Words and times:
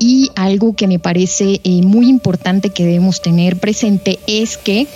y 0.00 0.30
algo 0.34 0.74
que 0.74 0.88
me 0.88 0.98
parece 0.98 1.60
eh, 1.62 1.82
muy 1.82 2.08
importante 2.08 2.70
que 2.70 2.84
debemos 2.84 3.22
tener 3.22 3.56
presente 3.56 4.18
es 4.26 4.56
que 4.56 4.88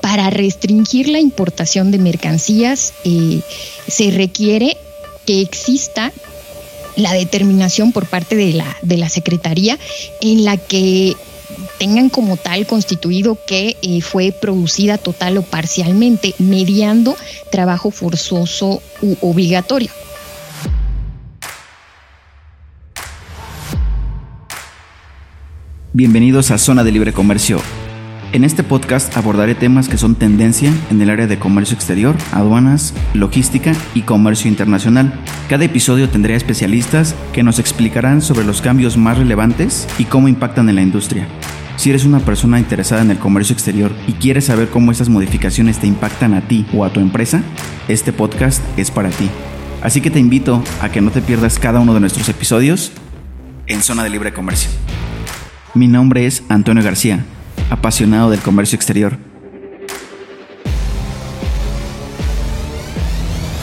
para 0.00 0.30
restringir 0.30 1.08
la 1.08 1.20
importación 1.20 1.92
de 1.92 1.98
mercancías 1.98 2.94
eh, 3.04 3.40
se 3.86 4.10
requiere 4.10 4.76
que 5.26 5.42
exista 5.42 6.12
la 6.96 7.12
determinación 7.12 7.92
por 7.92 8.06
parte 8.06 8.34
de 8.34 8.54
la, 8.54 8.76
de 8.82 8.96
la 8.96 9.10
Secretaría 9.10 9.78
en 10.22 10.44
la 10.44 10.56
que 10.56 11.14
tengan 11.78 12.08
como 12.08 12.36
tal 12.36 12.66
constituido 12.66 13.38
que 13.46 13.76
eh, 13.82 14.00
fue 14.00 14.32
producida 14.32 14.96
total 14.96 15.36
o 15.38 15.42
parcialmente 15.42 16.34
mediando 16.38 17.16
trabajo 17.50 17.90
forzoso 17.90 18.82
u 19.02 19.16
obligatorio. 19.20 19.90
Bienvenidos 25.96 26.50
a 26.50 26.58
Zona 26.58 26.84
de 26.84 26.92
Libre 26.92 27.14
Comercio. 27.14 27.58
En 28.34 28.44
este 28.44 28.62
podcast 28.62 29.16
abordaré 29.16 29.54
temas 29.54 29.88
que 29.88 29.96
son 29.96 30.14
tendencia 30.14 30.70
en 30.90 31.00
el 31.00 31.08
área 31.08 31.26
de 31.26 31.38
comercio 31.38 31.74
exterior, 31.74 32.14
aduanas, 32.32 32.92
logística 33.14 33.72
y 33.94 34.02
comercio 34.02 34.50
internacional. 34.50 35.18
Cada 35.48 35.64
episodio 35.64 36.10
tendrá 36.10 36.36
especialistas 36.36 37.14
que 37.32 37.42
nos 37.42 37.58
explicarán 37.58 38.20
sobre 38.20 38.44
los 38.44 38.60
cambios 38.60 38.98
más 38.98 39.16
relevantes 39.16 39.88
y 39.98 40.04
cómo 40.04 40.28
impactan 40.28 40.68
en 40.68 40.74
la 40.74 40.82
industria. 40.82 41.26
Si 41.78 41.88
eres 41.88 42.04
una 42.04 42.20
persona 42.20 42.58
interesada 42.58 43.00
en 43.00 43.12
el 43.12 43.18
comercio 43.18 43.54
exterior 43.54 43.90
y 44.06 44.12
quieres 44.12 44.44
saber 44.44 44.68
cómo 44.68 44.92
estas 44.92 45.08
modificaciones 45.08 45.78
te 45.78 45.86
impactan 45.86 46.34
a 46.34 46.42
ti 46.42 46.66
o 46.74 46.84
a 46.84 46.92
tu 46.92 47.00
empresa, 47.00 47.40
este 47.88 48.12
podcast 48.12 48.62
es 48.78 48.90
para 48.90 49.08
ti. 49.08 49.30
Así 49.80 50.02
que 50.02 50.10
te 50.10 50.20
invito 50.20 50.62
a 50.82 50.90
que 50.90 51.00
no 51.00 51.10
te 51.10 51.22
pierdas 51.22 51.58
cada 51.58 51.80
uno 51.80 51.94
de 51.94 52.00
nuestros 52.00 52.28
episodios 52.28 52.92
en 53.66 53.82
Zona 53.82 54.04
de 54.04 54.10
Libre 54.10 54.34
Comercio. 54.34 54.68
Mi 55.76 55.88
nombre 55.88 56.24
es 56.24 56.42
Antonio 56.48 56.82
García, 56.82 57.22
apasionado 57.68 58.30
del 58.30 58.40
comercio 58.40 58.76
exterior. 58.76 59.18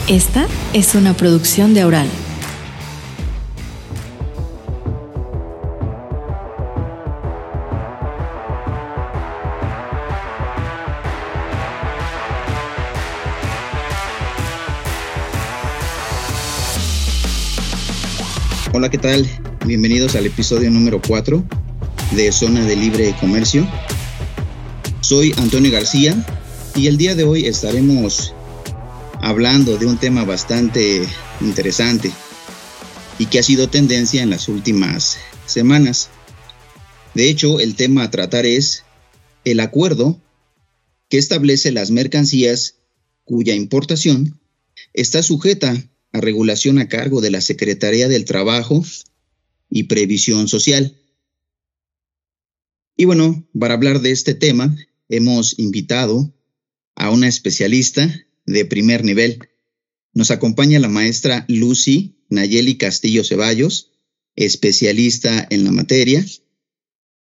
Esta 0.06 0.46
es 0.74 0.94
una 0.94 1.14
producción 1.14 1.74
de 1.74 1.80
Aural. 1.80 2.06
Hola, 18.72 18.88
¿qué 18.88 18.98
tal? 18.98 19.26
Bienvenidos 19.66 20.14
al 20.14 20.26
episodio 20.26 20.70
número 20.70 21.00
4 21.04 21.63
de 22.16 22.30
Zona 22.30 22.64
de 22.64 22.76
Libre 22.76 23.14
Comercio. 23.18 23.68
Soy 25.00 25.32
Antonio 25.36 25.72
García 25.72 26.14
y 26.76 26.86
el 26.86 26.96
día 26.96 27.16
de 27.16 27.24
hoy 27.24 27.46
estaremos 27.46 28.34
hablando 29.20 29.78
de 29.78 29.86
un 29.86 29.98
tema 29.98 30.24
bastante 30.24 31.06
interesante 31.40 32.12
y 33.18 33.26
que 33.26 33.40
ha 33.40 33.42
sido 33.42 33.68
tendencia 33.68 34.22
en 34.22 34.30
las 34.30 34.48
últimas 34.48 35.16
semanas. 35.46 36.08
De 37.14 37.28
hecho, 37.28 37.58
el 37.58 37.74
tema 37.74 38.04
a 38.04 38.10
tratar 38.10 38.46
es 38.46 38.84
el 39.44 39.58
acuerdo 39.58 40.20
que 41.08 41.18
establece 41.18 41.72
las 41.72 41.90
mercancías 41.90 42.76
cuya 43.24 43.54
importación 43.54 44.38
está 44.92 45.22
sujeta 45.24 45.74
a 46.12 46.20
regulación 46.20 46.78
a 46.78 46.88
cargo 46.88 47.20
de 47.20 47.30
la 47.32 47.40
Secretaría 47.40 48.08
del 48.08 48.24
Trabajo 48.24 48.84
y 49.68 49.84
Previsión 49.84 50.46
Social. 50.46 50.96
Y 52.96 53.06
bueno, 53.06 53.48
para 53.58 53.74
hablar 53.74 54.00
de 54.00 54.12
este 54.12 54.34
tema, 54.34 54.76
hemos 55.08 55.58
invitado 55.58 56.34
a 56.94 57.10
una 57.10 57.28
especialista 57.28 58.26
de 58.46 58.64
primer 58.64 59.04
nivel. 59.04 59.48
Nos 60.12 60.30
acompaña 60.30 60.78
la 60.78 60.88
maestra 60.88 61.44
Lucy 61.48 62.24
Nayeli 62.28 62.76
Castillo 62.76 63.24
Ceballos, 63.24 63.92
especialista 64.36 65.46
en 65.50 65.64
la 65.64 65.72
materia. 65.72 66.24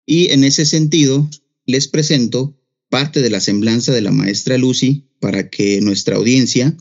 Y 0.07 0.31
en 0.31 0.45
ese 0.45 0.65
sentido, 0.65 1.29
les 1.67 1.89
presento 1.89 2.59
parte 2.89 3.21
de 3.21 3.31
la 3.31 3.41
semblanza 3.41 3.93
de 3.93 4.01
la 4.01 4.13
maestra 4.13 4.57
Lucy 4.57 5.11
para 5.21 5.51
que 5.51 5.81
nuestra 5.81 6.17
audiencia 6.17 6.77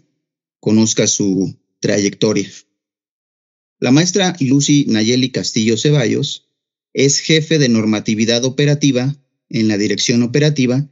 conozca 0.59 1.05
su 1.05 1.59
trayectoria. 1.81 2.49
La 3.79 3.91
maestra 3.91 4.35
Lucy 4.39 4.85
Nayeli 4.87 5.31
Castillo 5.31 5.77
Ceballos 5.77 6.48
es 6.93 7.19
jefe 7.19 7.59
de 7.59 7.69
normatividad 7.69 8.43
operativa 8.45 9.15
en 9.49 9.67
la 9.67 9.77
Dirección 9.77 10.23
Operativa 10.23 10.89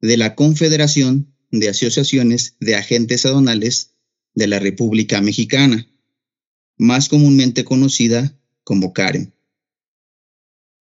de 0.00 0.16
la 0.16 0.34
Confederación 0.34 1.34
de 1.50 1.68
Asociaciones 1.68 2.56
de 2.60 2.76
Agentes 2.76 3.26
Aduanales 3.26 3.94
de 4.34 4.46
la 4.46 4.58
República 4.58 5.20
Mexicana, 5.20 5.88
más 6.76 7.08
comúnmente 7.08 7.64
conocida 7.64 8.38
como 8.64 8.92
CAREM. 8.92 9.32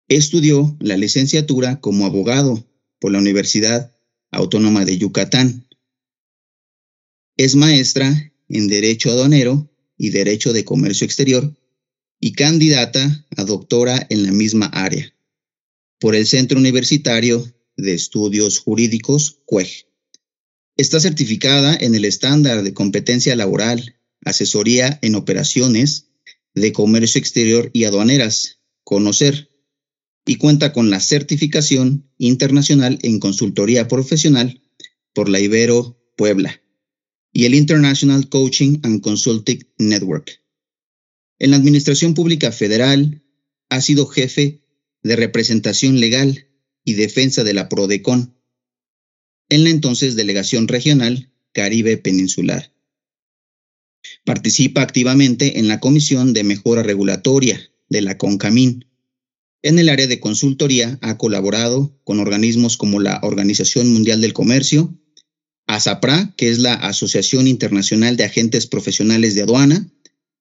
Estudió 0.08 0.78
la 0.80 0.98
licenciatura 0.98 1.80
como 1.80 2.06
abogado 2.06 2.68
por 3.00 3.12
la 3.12 3.20
Universidad 3.20 3.96
Autónoma 4.32 4.86
de 4.86 4.98
Yucatán. 4.98 5.68
Es 7.36 7.56
maestra 7.56 8.34
en 8.50 8.68
Derecho 8.68 9.10
Aduanero 9.10 9.70
y 9.98 10.10
Derecho 10.12 10.54
de 10.54 10.66
Comercio 10.66 11.06
Exterior 11.06 11.56
y 12.24 12.32
candidata 12.32 13.28
a 13.36 13.44
doctora 13.44 14.08
en 14.10 14.24
la 14.24 14.32
misma 14.32 14.68
área 14.68 15.14
por 16.00 16.16
el 16.16 16.26
Centro 16.26 16.58
Universitario 16.58 17.46
de 17.76 17.94
Estudios 17.94 18.60
Jurídicos, 18.60 19.42
CUEG. 19.44 19.88
Está 20.78 21.02
certificada 21.02 21.76
en 21.76 21.96
el 21.96 22.06
estándar 22.06 22.64
de 22.64 22.74
competencia 22.74 23.36
laboral, 23.36 23.98
asesoría 24.24 25.00
en 25.02 25.16
operaciones 25.16 26.12
de 26.56 26.72
comercio 26.72 27.20
exterior 27.20 27.70
y 27.74 27.84
aduaneras, 27.84 28.62
conocer, 28.86 29.52
y 30.26 30.38
cuenta 30.38 30.72
con 30.72 30.90
la 30.90 31.02
certificación 31.02 32.10
internacional 32.18 33.00
en 33.02 33.20
consultoría 33.20 33.90
profesional 33.90 34.62
por 35.14 35.28
la 35.28 35.42
Ibero 35.42 36.02
Puebla 36.16 36.62
y 37.34 37.44
el 37.44 37.54
International 37.54 38.30
Coaching 38.30 38.80
and 38.84 39.02
Consulting 39.02 39.60
Network. 39.78 40.43
En 41.44 41.52
la 41.52 41.58
Administración 41.58 42.14
Pública 42.14 42.54
Federal 42.54 43.22
ha 43.68 43.82
sido 43.82 44.08
jefe 44.08 44.62
de 45.04 45.18
representación 45.18 46.00
legal 46.00 46.48
y 46.86 46.94
defensa 46.94 47.44
de 47.44 47.54
la 47.54 47.68
PRODECON 47.68 48.34
en 49.50 49.66
la 49.66 49.70
entonces 49.70 50.16
Delegación 50.16 50.70
Regional 50.70 51.34
Caribe 51.52 51.98
Peninsular. 51.98 52.74
Participa 54.24 54.84
activamente 54.84 55.60
en 55.60 55.68
la 55.68 55.82
Comisión 55.82 56.32
de 56.32 56.46
Mejora 56.46 56.82
Regulatoria 56.82 57.60
de 57.90 58.02
la 58.02 58.18
CONCAMIN. 58.18 58.86
En 59.64 59.80
el 59.80 59.90
área 59.90 60.08
de 60.08 60.22
consultoría 60.22 60.98
ha 61.02 61.18
colaborado 61.18 62.00
con 62.06 62.22
organismos 62.22 62.78
como 62.78 63.02
la 63.02 63.20
Organización 63.22 63.92
Mundial 63.92 64.22
del 64.22 64.32
Comercio, 64.32 64.98
ASAPRA, 65.68 66.36
que 66.38 66.48
es 66.48 66.60
la 66.60 66.76
Asociación 66.76 67.50
Internacional 67.50 68.16
de 68.16 68.24
Agentes 68.24 68.66
Profesionales 68.66 69.36
de 69.36 69.42
Aduana, 69.42 69.90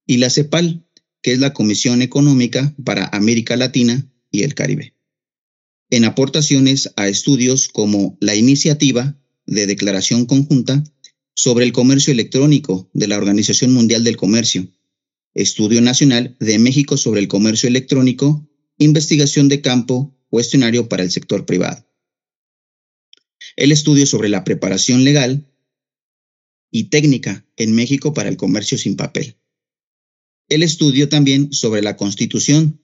y 0.06 0.18
la 0.18 0.30
CEPAL, 0.30 0.86
que 1.22 1.32
es 1.32 1.38
la 1.38 1.54
Comisión 1.54 2.02
Económica 2.02 2.74
para 2.84 3.06
América 3.06 3.56
Latina 3.56 4.10
y 4.30 4.42
el 4.42 4.54
Caribe. 4.54 4.94
En 5.88 6.04
aportaciones 6.04 6.92
a 6.96 7.08
estudios 7.08 7.68
como 7.68 8.16
la 8.20 8.34
iniciativa 8.34 9.16
de 9.46 9.66
declaración 9.66 10.26
conjunta 10.26 10.82
sobre 11.34 11.64
el 11.64 11.72
comercio 11.72 12.12
electrónico 12.12 12.90
de 12.92 13.06
la 13.08 13.18
Organización 13.18 13.72
Mundial 13.72 14.04
del 14.04 14.16
Comercio, 14.16 14.68
Estudio 15.34 15.80
Nacional 15.80 16.36
de 16.40 16.58
México 16.58 16.96
sobre 16.96 17.20
el 17.20 17.28
Comercio 17.28 17.68
Electrónico, 17.68 18.46
Investigación 18.78 19.48
de 19.48 19.60
Campo, 19.60 20.14
Cuestionario 20.28 20.88
para 20.88 21.02
el 21.02 21.10
Sector 21.10 21.46
Privado. 21.46 21.86
El 23.56 23.70
estudio 23.70 24.06
sobre 24.06 24.28
la 24.28 24.44
preparación 24.44 25.04
legal 25.04 25.46
y 26.70 26.84
técnica 26.84 27.46
en 27.56 27.74
México 27.74 28.12
para 28.14 28.28
el 28.28 28.36
comercio 28.36 28.78
sin 28.78 28.96
papel 28.96 29.36
el 30.54 30.62
estudio 30.62 31.08
también 31.08 31.52
sobre 31.52 31.82
la 31.82 31.96
Constitución, 31.96 32.80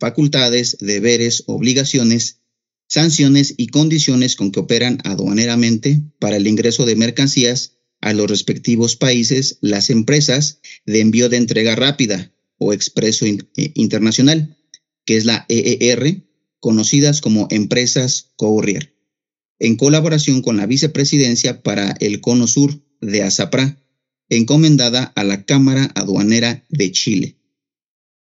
facultades, 0.00 0.76
deberes, 0.80 1.44
obligaciones, 1.46 2.40
sanciones 2.88 3.54
y 3.56 3.68
condiciones 3.68 4.34
con 4.34 4.50
que 4.50 4.60
operan 4.60 4.98
aduaneramente 5.04 6.02
para 6.18 6.36
el 6.36 6.46
ingreso 6.46 6.86
de 6.86 6.96
mercancías 6.96 7.78
a 8.00 8.12
los 8.12 8.28
respectivos 8.28 8.96
países 8.96 9.58
las 9.60 9.90
empresas 9.90 10.60
de 10.86 11.00
envío 11.00 11.28
de 11.28 11.36
entrega 11.36 11.76
rápida 11.76 12.32
o 12.58 12.72
expreso 12.72 13.26
eh, 13.26 13.46
internacional, 13.74 14.56
que 15.04 15.16
es 15.16 15.24
la 15.24 15.46
EER, 15.48 16.24
conocidas 16.60 17.20
como 17.20 17.46
empresas 17.50 18.32
courier, 18.36 18.94
en 19.58 19.76
colaboración 19.76 20.42
con 20.42 20.56
la 20.56 20.66
Vicepresidencia 20.66 21.62
para 21.62 21.92
el 22.00 22.20
Cono 22.20 22.46
Sur 22.46 22.82
de 23.00 23.22
ASAPRA, 23.22 23.80
encomendada 24.28 25.04
a 25.16 25.24
la 25.24 25.44
Cámara 25.44 25.90
Aduanera 25.94 26.64
de 26.68 26.92
Chile. 26.92 27.36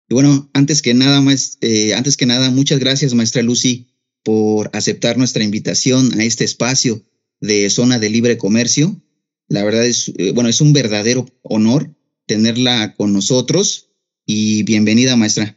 Y 0.09 0.15
bueno, 0.15 0.49
antes 0.53 0.83
que 0.83 0.95
nada, 0.95 1.23
eh, 1.61 1.95
antes 1.95 2.17
que 2.17 2.27
nada, 2.27 2.51
muchas 2.51 2.79
gracias, 2.79 3.15
maestra 3.15 3.43
Lucy, 3.43 3.89
por 4.23 4.71
aceptar 4.73 5.19
nuestra 5.19 5.43
invitación 5.43 6.19
a 6.19 6.25
este 6.25 6.45
espacio 6.45 7.03
de 7.41 7.69
zona 7.71 7.99
de 7.99 8.11
libre 8.11 8.39
comercio. 8.39 9.01
La 9.49 9.65
verdad 9.65 9.85
es, 9.87 10.13
eh, 10.17 10.33
bueno, 10.33 10.49
es 10.49 10.61
un 10.61 10.73
verdadero 10.73 11.27
honor 11.43 11.95
tenerla 12.27 12.95
con 12.97 13.13
nosotros 13.13 13.91
y 14.25 14.63
bienvenida, 14.65 15.17
maestra. 15.17 15.57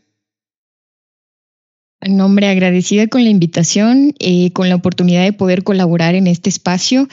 Nombre 2.07 2.48
agradecida 2.48 3.07
con 3.07 3.24
la 3.24 3.30
invitación, 3.30 4.16
eh, 4.19 4.54
con 4.54 4.69
la 4.69 4.75
oportunidad 4.75 5.24
de 5.24 5.34
poder 5.34 5.63
colaborar 5.63 6.16
en 6.16 6.28
este 6.28 6.50
espacio 6.50 7.10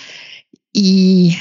y 0.73 1.37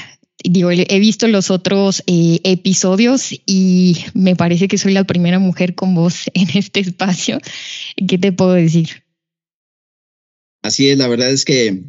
digo, 0.50 0.70
he 0.70 0.98
visto 1.00 1.28
los 1.28 1.50
otros 1.50 2.02
eh, 2.06 2.40
episodios 2.44 3.30
y 3.46 3.98
me 4.14 4.36
parece 4.36 4.68
que 4.68 4.78
soy 4.78 4.92
la 4.92 5.04
primera 5.04 5.38
mujer 5.38 5.74
con 5.74 5.94
voz 5.94 6.24
en 6.34 6.48
este 6.54 6.80
espacio. 6.80 7.40
¿Qué 8.08 8.18
te 8.18 8.32
puedo 8.32 8.52
decir? 8.52 9.04
Así 10.62 10.88
es, 10.88 10.98
la 10.98 11.08
verdad 11.08 11.30
es 11.30 11.44
que, 11.44 11.84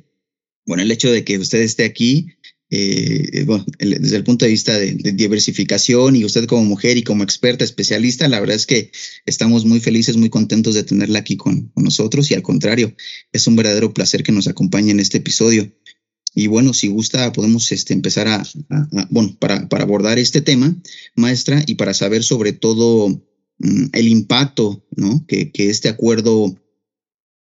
bueno, 0.66 0.84
el 0.84 0.92
hecho 0.92 1.12
de 1.12 1.24
que 1.24 1.40
usted 1.40 1.62
esté 1.62 1.84
aquí, 1.86 2.28
eh, 2.70 3.44
bueno, 3.46 3.66
desde 3.80 4.18
el 4.18 4.24
punto 4.24 4.46
de 4.46 4.52
vista 4.52 4.78
de, 4.78 4.94
diversificación 4.94 6.16
y 6.16 6.26
usted 6.26 6.46
como 6.46 6.64
mujer 6.64 6.98
y 6.98 7.04
como 7.04 7.24
experta 7.24 7.64
especialista, 7.64 8.28
la 8.28 8.40
verdad 8.40 8.56
es 8.56 8.66
que 8.66 8.92
estamos 9.26 9.66
muy 9.66 9.80
felices, 9.80 10.18
muy 10.18 10.30
contentos 10.30 10.76
de 10.76 10.84
tenerla 10.84 11.20
aquí 11.20 11.38
con, 11.38 11.70
con 11.70 11.84
nosotros 11.84 12.30
y 12.30 12.36
al 12.36 12.44
contrario, 12.44 12.94
es 13.32 13.48
un 13.48 13.56
verdadero 13.56 13.94
placer 13.94 14.22
que 14.22 14.32
nos 14.32 14.48
acompañe 14.48 14.92
en 14.92 15.00
este 15.00 15.18
episodio. 15.18 15.72
Y 16.40 16.46
bueno, 16.46 16.72
si 16.72 16.88
gusta, 16.88 17.34
podemos 17.34 17.72
este, 17.72 17.96
empezar 17.96 18.28
a, 18.28 18.48
bueno, 19.10 19.36
para, 19.40 19.68
abordar 19.72 20.20
este 20.20 20.40
tema, 20.40 20.80
maestra, 21.16 21.64
y 21.66 21.74
para 21.74 21.96
saber 21.96 22.24
sobre 22.24 22.54
todo 22.54 23.10
mm, 23.58 23.86
el 23.92 24.08
impacto 24.08 24.86
que 25.28 25.52
este 25.56 25.90
acuerdo 25.90 26.56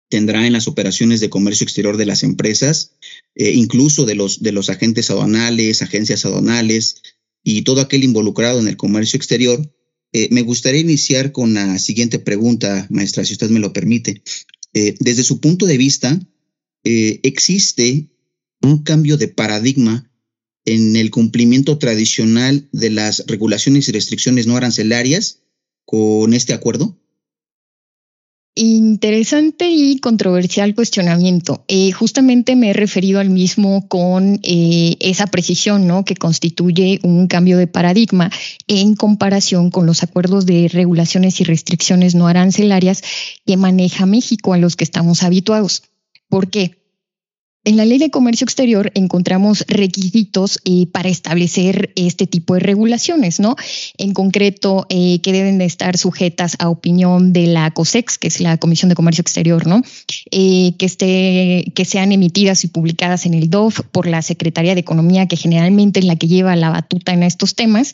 tendrá 0.08 0.46
en 0.46 0.54
las 0.54 0.66
operaciones 0.66 1.20
de 1.20 1.28
comercio 1.28 1.64
exterior 1.64 1.98
de 1.98 2.06
las 2.06 2.22
empresas, 2.22 2.93
eh, 3.34 3.50
incluso 3.50 4.06
de 4.06 4.14
los, 4.14 4.43
de 4.43 4.52
los 4.52 4.70
agentes 4.70 5.10
aduanales, 5.10 5.82
agencias 5.82 6.25
aduanales 6.25 7.02
y 7.44 7.62
todo 7.62 7.82
aquel 7.82 8.02
involucrado 8.02 8.60
en 8.60 8.69
el 8.69 8.78
comercio 8.78 9.19
exterior. 9.19 9.60
Eh, 10.14 10.28
me 10.31 10.40
gustaría 10.40 10.81
iniciar 10.81 11.32
con 11.32 11.52
la 11.52 11.78
siguiente 11.78 12.19
pregunta, 12.19 12.87
maestra, 12.88 13.26
si 13.26 13.34
usted 13.34 13.50
me 13.50 13.60
lo 13.60 13.75
permite. 13.75 14.22
Eh, 14.72 14.94
desde 15.00 15.22
su 15.22 15.38
punto 15.38 15.66
de 15.66 15.76
vista, 15.76 16.19
¿existe 16.82 18.08
un 18.66 18.82
cambio 18.82 19.16
de 19.16 19.28
paradigma 19.28 20.10
en 20.64 20.96
el 20.96 21.10
cumplimiento 21.10 21.78
tradicional 21.78 22.68
de 22.72 22.90
las 22.90 23.24
regulaciones 23.26 23.88
y 23.88 23.92
restricciones 23.92 24.46
no 24.46 24.56
arancelarias 24.56 25.40
con 25.84 26.34
este 26.34 26.52
acuerdo? 26.52 26.98
Interesante 28.58 29.68
y 29.68 29.98
controversial 29.98 30.74
cuestionamiento. 30.74 31.62
Eh, 31.68 31.92
justamente 31.92 32.56
me 32.56 32.70
he 32.70 32.72
referido 32.72 33.20
al 33.20 33.28
mismo 33.28 33.86
con 33.86 34.40
eh, 34.42 34.96
esa 35.00 35.26
precisión, 35.26 35.86
¿no? 35.86 36.06
Que 36.06 36.16
constituye 36.16 36.98
un 37.02 37.26
cambio 37.26 37.58
de 37.58 37.66
paradigma 37.66 38.30
en 38.66 38.94
comparación 38.94 39.70
con 39.70 39.84
los 39.84 40.02
acuerdos 40.02 40.46
de 40.46 40.69
regulaciones 40.69 41.38
y 41.42 41.44
restricciones 41.44 42.14
no 42.14 42.28
arancelarias 42.28 43.02
que 43.44 43.58
maneja 43.58 44.06
México 44.06 44.54
a 44.54 44.58
los 44.58 44.74
que 44.74 44.84
estamos 44.84 45.22
habituados. 45.22 45.82
¿Por 46.30 46.48
qué? 46.48 46.85
En 47.66 47.76
la 47.76 47.84
ley 47.84 47.98
de 47.98 48.10
comercio 48.10 48.44
exterior 48.44 48.92
encontramos 48.94 49.64
requisitos 49.66 50.60
eh, 50.64 50.86
para 50.86 51.08
establecer 51.08 51.90
este 51.96 52.28
tipo 52.28 52.54
de 52.54 52.60
regulaciones, 52.60 53.40
¿no? 53.40 53.56
En 53.98 54.12
concreto, 54.12 54.86
eh, 54.88 55.18
que 55.20 55.32
deben 55.32 55.58
de 55.58 55.64
estar 55.64 55.98
sujetas 55.98 56.54
a 56.60 56.68
opinión 56.68 57.32
de 57.32 57.48
la 57.48 57.72
COSEX, 57.72 58.18
que 58.18 58.28
es 58.28 58.38
la 58.38 58.56
Comisión 58.58 58.88
de 58.88 58.94
Comercio 58.94 59.22
Exterior, 59.22 59.66
¿no? 59.66 59.82
Eh, 60.30 60.74
que, 60.78 60.86
esté, 60.86 61.72
que 61.74 61.84
sean 61.84 62.12
emitidas 62.12 62.62
y 62.62 62.68
publicadas 62.68 63.26
en 63.26 63.34
el 63.34 63.50
DOF 63.50 63.80
por 63.90 64.06
la 64.06 64.22
Secretaría 64.22 64.74
de 64.74 64.80
Economía, 64.82 65.26
que 65.26 65.36
generalmente 65.36 65.98
es 65.98 66.06
la 66.06 66.14
que 66.14 66.28
lleva 66.28 66.54
la 66.54 66.70
batuta 66.70 67.14
en 67.14 67.24
estos 67.24 67.56
temas, 67.56 67.90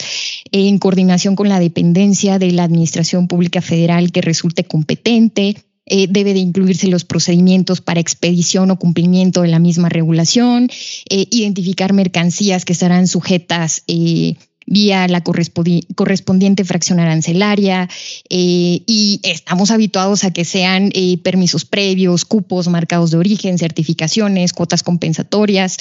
en 0.50 0.76
coordinación 0.76 1.34
con 1.34 1.48
la 1.48 1.58
dependencia 1.58 2.38
de 2.38 2.52
la 2.52 2.64
Administración 2.64 3.26
Pública 3.26 3.62
Federal 3.62 4.12
que 4.12 4.20
resulte 4.20 4.64
competente 4.64 5.56
eh, 5.84 6.06
debe 6.08 6.32
de 6.32 6.38
incluirse 6.38 6.86
los 6.86 7.04
procedimientos 7.04 7.80
para 7.80 7.98
expedición 7.98 8.70
o 8.70 8.78
cumplimiento 8.78 9.42
de 9.42 9.48
la 9.48 9.58
misma 9.58 9.88
regulación, 9.88 10.70
eh, 11.10 11.26
identificar 11.32 11.92
mercancías 11.92 12.64
que 12.64 12.72
estarán 12.72 13.08
sujetas 13.08 13.82
eh, 13.88 14.36
vía 14.64 15.08
la 15.08 15.24
correspondiente 15.24 16.64
fracción 16.64 17.00
arancelaria 17.00 17.88
y 18.30 19.20
estamos 19.24 19.72
habituados 19.72 20.22
a 20.22 20.32
que 20.32 20.44
sean 20.44 20.92
permisos 21.24 21.64
previos, 21.64 22.24
cupos 22.24 22.68
marcados 22.68 23.10
de 23.10 23.16
origen, 23.16 23.58
certificaciones, 23.58 24.52
cuotas 24.52 24.84
compensatorias, 24.84 25.78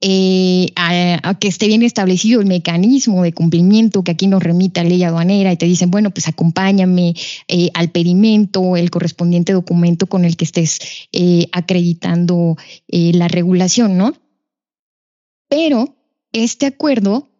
eh, 0.00 0.72
a, 0.76 1.38
que 1.40 1.48
esté 1.48 1.66
bien 1.66 1.82
establecido 1.82 2.40
el 2.40 2.46
mecanismo 2.46 3.22
de 3.22 3.32
cumplimiento 3.32 4.04
que 4.04 4.12
aquí 4.12 4.26
nos 4.26 4.42
remite 4.42 4.80
a 4.80 4.84
ley 4.84 5.02
aduanera 5.02 5.52
y 5.52 5.56
te 5.56 5.66
dicen, 5.66 5.90
bueno, 5.90 6.10
pues 6.10 6.28
acompáñame 6.28 7.14
eh, 7.48 7.70
al 7.74 7.90
pedimento, 7.90 8.76
el 8.76 8.90
correspondiente 8.90 9.52
documento 9.52 10.06
con 10.06 10.24
el 10.24 10.36
que 10.36 10.44
estés 10.44 10.78
eh, 11.12 11.48
acreditando 11.52 12.56
la 12.88 13.28
regulación, 13.28 13.96
¿no? 13.96 14.14
Pero 15.48 15.96
este 16.32 16.66
acuerdo 16.66 17.30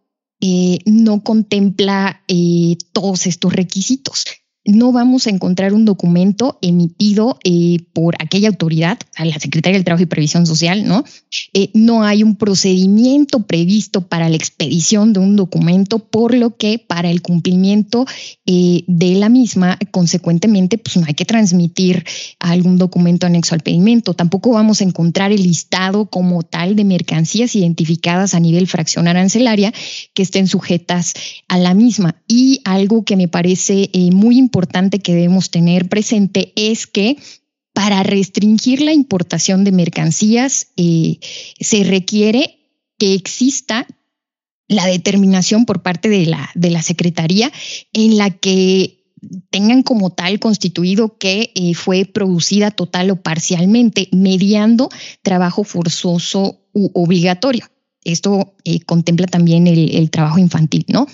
no 0.84 1.22
contempla 1.22 2.22
todos 2.92 3.26
estos 3.26 3.52
requisitos 3.52 4.24
no 4.64 4.92
vamos 4.92 5.26
a 5.26 5.30
encontrar 5.30 5.74
un 5.74 5.84
documento 5.84 6.58
emitido 6.62 7.38
eh, 7.44 7.78
por 7.92 8.16
aquella 8.18 8.48
autoridad, 8.48 8.98
a 9.16 9.24
la 9.24 9.38
Secretaría 9.38 9.76
del 9.76 9.84
Trabajo 9.84 10.02
y 10.02 10.06
Previsión 10.06 10.46
Social, 10.46 10.84
¿no? 10.86 11.04
Eh, 11.52 11.70
no 11.74 12.02
hay 12.02 12.22
un 12.22 12.36
procedimiento 12.36 13.46
previsto 13.46 14.06
para 14.06 14.28
la 14.28 14.36
expedición 14.36 15.12
de 15.12 15.20
un 15.20 15.36
documento, 15.36 15.98
por 15.98 16.34
lo 16.34 16.56
que 16.56 16.78
para 16.78 17.10
el 17.10 17.20
cumplimiento 17.20 18.06
eh, 18.46 18.84
de 18.86 19.14
la 19.16 19.28
misma, 19.28 19.78
consecuentemente, 19.90 20.78
pues 20.78 20.96
no 20.96 21.04
hay 21.06 21.14
que 21.14 21.26
transmitir 21.26 22.04
algún 22.38 22.78
documento 22.78 23.26
anexo 23.26 23.54
al 23.54 23.60
pedimento. 23.60 24.14
Tampoco 24.14 24.50
vamos 24.50 24.80
a 24.80 24.84
encontrar 24.84 25.30
el 25.30 25.42
listado 25.42 26.06
como 26.06 26.42
tal 26.42 26.74
de 26.74 26.84
mercancías 26.84 27.54
identificadas 27.54 28.34
a 28.34 28.40
nivel 28.40 28.66
fracción 28.66 29.08
arancelaria 29.08 29.72
que 30.14 30.22
estén 30.22 30.46
sujetas 30.46 31.12
a 31.48 31.58
la 31.58 31.74
misma. 31.74 32.16
Y 32.26 32.60
algo 32.64 33.04
que 33.04 33.16
me 33.16 33.28
parece 33.28 33.90
muy 34.12 34.38
importante 34.38 34.53
importante 34.54 35.00
que 35.00 35.14
debemos 35.14 35.50
tener 35.50 35.88
presente 35.88 36.52
es 36.54 36.86
que 36.86 37.16
para 37.72 38.04
restringir 38.04 38.82
la 38.82 38.92
importación 38.92 39.64
de 39.64 39.72
mercancías 39.72 40.68
eh, 40.76 41.18
se 41.58 41.82
requiere 41.82 42.60
que 42.96 43.14
exista 43.14 43.84
la 44.68 44.86
determinación 44.86 45.66
por 45.66 45.82
parte 45.82 46.08
de 46.08 46.26
la, 46.26 46.50
de 46.54 46.70
la 46.70 46.82
Secretaría 46.82 47.50
en 47.92 48.16
la 48.16 48.30
que 48.30 49.02
tengan 49.50 49.82
como 49.82 50.10
tal 50.10 50.38
constituido 50.38 51.18
que 51.18 51.50
eh, 51.56 51.74
fue 51.74 52.04
producida 52.04 52.70
total 52.70 53.10
o 53.10 53.16
parcialmente 53.16 54.08
mediando 54.12 54.88
trabajo 55.22 55.64
forzoso 55.64 56.60
u 56.72 56.92
obligatorio. 56.94 57.66
Esto 58.04 58.54
eh, 58.64 58.80
contempla 58.80 59.26
también 59.26 59.66
el, 59.66 60.10
trabajo 60.10 60.38
infantil, 60.38 60.84
¿no? 60.88 61.06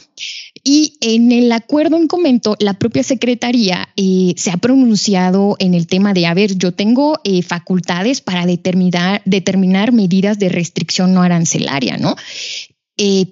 Y 0.64 0.98
en 1.00 1.30
el 1.30 1.50
acuerdo 1.52 1.96
en 1.96 2.08
comento, 2.08 2.56
la 2.58 2.74
propia 2.74 3.04
Secretaría 3.04 3.88
eh, 3.96 4.34
se 4.36 4.50
ha 4.50 4.56
pronunciado 4.56 5.56
en 5.60 5.74
el 5.74 5.86
tema 5.86 6.12
de, 6.12 6.26
a 6.26 6.34
ver, 6.34 6.56
yo 6.56 6.72
tengo 6.72 7.20
eh, 7.24 7.42
facultades 7.42 8.20
para 8.20 8.44
determinar, 8.44 9.22
determinar 9.24 9.92
medidas 9.92 10.38
de 10.38 10.48
restricción 10.48 11.14
no 11.14 11.22
arancelaria, 11.22 11.96
¿no? 11.96 12.16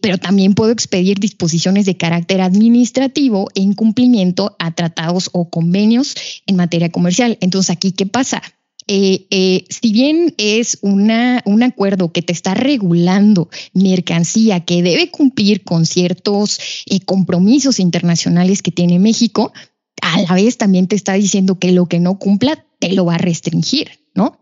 pero 0.00 0.16
también 0.16 0.54
puedo 0.54 0.72
expedir 0.72 1.18
disposiciones 1.18 1.84
de 1.84 1.98
carácter 1.98 2.40
administrativo 2.40 3.50
en 3.54 3.74
cumplimiento 3.74 4.56
a 4.58 4.74
tratados 4.74 5.28
o 5.34 5.50
convenios 5.50 6.14
en 6.46 6.56
materia 6.56 6.88
comercial. 6.88 7.36
Entonces, 7.42 7.68
aquí, 7.68 7.92
¿qué 7.92 8.06
pasa? 8.06 8.42
Eh, 8.90 9.26
eh, 9.30 9.64
si 9.68 9.92
bien 9.92 10.35
es 10.38 10.78
un 10.80 11.11
acuerdo 11.62 12.11
que 12.11 12.23
te 12.23 12.33
está 12.33 12.54
regulando 12.54 13.50
mercancía 13.75 14.64
que 14.64 14.83
debe 14.83 15.11
cumplir 15.11 15.62
con 15.62 15.85
ciertos 15.85 16.59
eh, 16.87 17.00
compromisos 17.00 17.80
internacionales 17.80 18.62
que 18.62 18.71
tiene 18.71 18.99
México, 18.99 19.52
a 20.00 20.23
la 20.23 20.35
vez 20.35 20.57
también 20.57 20.88
te 20.88 20.97
está 20.97 21.12
diciendo 21.12 21.59
que 21.59 21.71
lo 21.73 21.85
que 21.85 22.00
no 22.00 22.18
cumpla 22.18 22.64
te 22.78 22.95
lo 22.95 23.04
va 23.04 23.16
a 23.16 23.18
restringir, 23.18 23.90
¿no? 24.14 24.40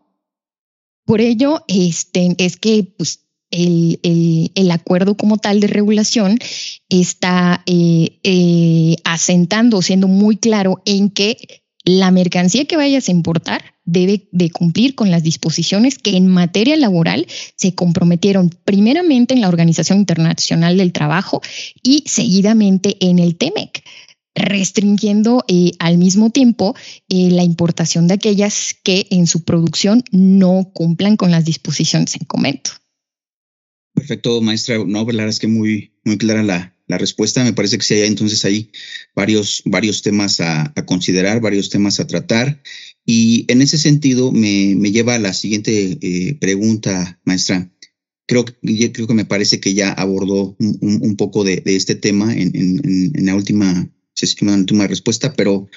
Por 1.04 1.20
ello, 1.20 1.64
este, 1.66 2.36
es 2.38 2.56
que 2.56 2.84
pues, 2.96 3.26
el, 3.50 3.98
el, 4.54 4.70
acuerdo 4.70 5.16
como 5.16 5.38
tal 5.38 5.58
de 5.58 5.66
regulación 5.66 6.38
está 6.88 7.64
asentando, 9.04 9.82
siendo 9.82 10.06
muy 10.06 10.36
claro 10.36 10.82
en 10.84 11.10
que 11.10 11.65
la 11.86 12.10
mercancía 12.10 12.64
que 12.64 12.76
vayas 12.76 13.08
a 13.08 13.12
importar 13.12 13.76
debe 13.84 14.28
de 14.32 14.50
cumplir 14.50 14.96
con 14.96 15.12
las 15.12 15.22
disposiciones 15.22 15.98
que 15.98 16.16
en 16.16 16.26
materia 16.26 16.76
laboral 16.76 17.26
se 17.54 17.76
comprometieron 17.76 18.50
primeramente 18.64 19.34
en 19.34 19.40
la 19.40 19.48
Organización 19.48 20.00
Internacional 20.00 20.76
del 20.76 20.92
Trabajo 20.92 21.40
y 21.84 22.02
seguidamente 22.06 22.96
en 23.00 23.20
el 23.20 23.36
TEMEC. 23.36 23.84
restringiendo 24.34 25.44
eh, 25.48 25.70
al 25.78 25.96
mismo 25.96 26.28
tiempo 26.28 26.74
eh, 27.08 27.30
la 27.30 27.42
importación 27.42 28.06
de 28.06 28.14
aquellas 28.14 28.76
que 28.84 29.06
en 29.10 29.26
su 29.26 29.44
producción 29.44 30.04
no 30.10 30.72
cumplan 30.74 31.16
con 31.16 31.30
las 31.30 31.46
disposiciones 31.46 32.16
en 32.16 32.26
comento. 32.26 32.72
Perfecto, 33.94 34.42
maestra. 34.42 34.76
No, 34.84 35.04
pues, 35.04 35.16
la 35.16 35.22
verdad 35.22 35.30
es 35.30 35.38
que 35.38 35.46
muy, 35.46 35.94
muy 36.04 36.18
clara 36.18 36.42
la, 36.42 36.75
respuesta. 36.88 37.44
Me 37.44 37.52
parece 37.52 37.78
que 37.78 37.84
sí 37.84 37.94
hay 37.94 38.06
entonces 38.06 38.44
ahí 38.44 38.70
varios, 39.14 39.62
varios 39.64 40.02
temas 40.02 40.40
a, 40.40 40.72
considerar, 40.86 41.40
varios 41.40 41.70
temas 41.70 42.00
a 42.00 42.06
tratar. 42.06 42.62
Y 43.04 43.44
en 43.48 43.62
ese 43.62 43.78
sentido 43.78 44.32
me, 44.32 44.74
lleva 44.90 45.14
a 45.14 45.18
la 45.18 45.32
siguiente 45.32 45.98
eh, 46.00 46.34
pregunta, 46.40 47.20
maestra. 47.24 47.70
Creo, 48.26 48.44
creo 48.44 49.06
que 49.06 49.14
me 49.14 49.24
parece 49.24 49.60
que 49.60 49.74
ya 49.74 49.92
abordó 49.92 50.56
un, 50.58 51.16
poco 51.16 51.44
de, 51.44 51.62
este 51.64 51.94
tema 51.94 52.34
en, 52.34 52.52
en, 52.54 53.26
la 53.26 53.36
última 53.36 53.88
en 54.40 54.46
la 54.46 54.54
última 54.54 54.86
respuesta, 54.88 55.34
pero 55.34 55.68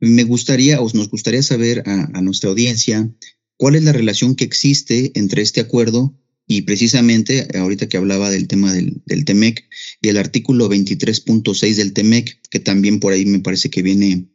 me 0.00 0.24
gustaría 0.24 0.80
o 0.80 0.90
nos 0.94 1.10
gustaría 1.10 1.42
saber 1.42 1.82
a, 1.86 2.10
a 2.14 2.22
nuestra 2.22 2.48
audiencia 2.48 3.10
cuál 3.58 3.74
es 3.76 3.84
la 3.84 3.92
relación 3.92 4.34
que 4.34 4.44
existe 4.44 5.12
entre 5.14 5.42
este 5.42 5.60
acuerdo 5.60 6.14
y 6.46 6.62
precisamente, 6.62 7.48
ahorita 7.56 7.88
que 7.88 7.96
hablaba 7.96 8.30
del 8.30 8.48
tema 8.48 8.72
del, 8.72 9.00
del 9.06 9.24
TEMEC 9.24 9.64
y 10.00 10.08
el 10.08 10.16
artículo 10.18 10.68
23.6 10.68 11.74
del 11.76 11.92
TEMEC, 11.92 12.40
que 12.50 12.60
también 12.60 13.00
por 13.00 13.12
ahí 13.12 13.24
me 13.24 13.40
parece 13.40 13.70
que 13.70 13.82
viene 13.82 14.26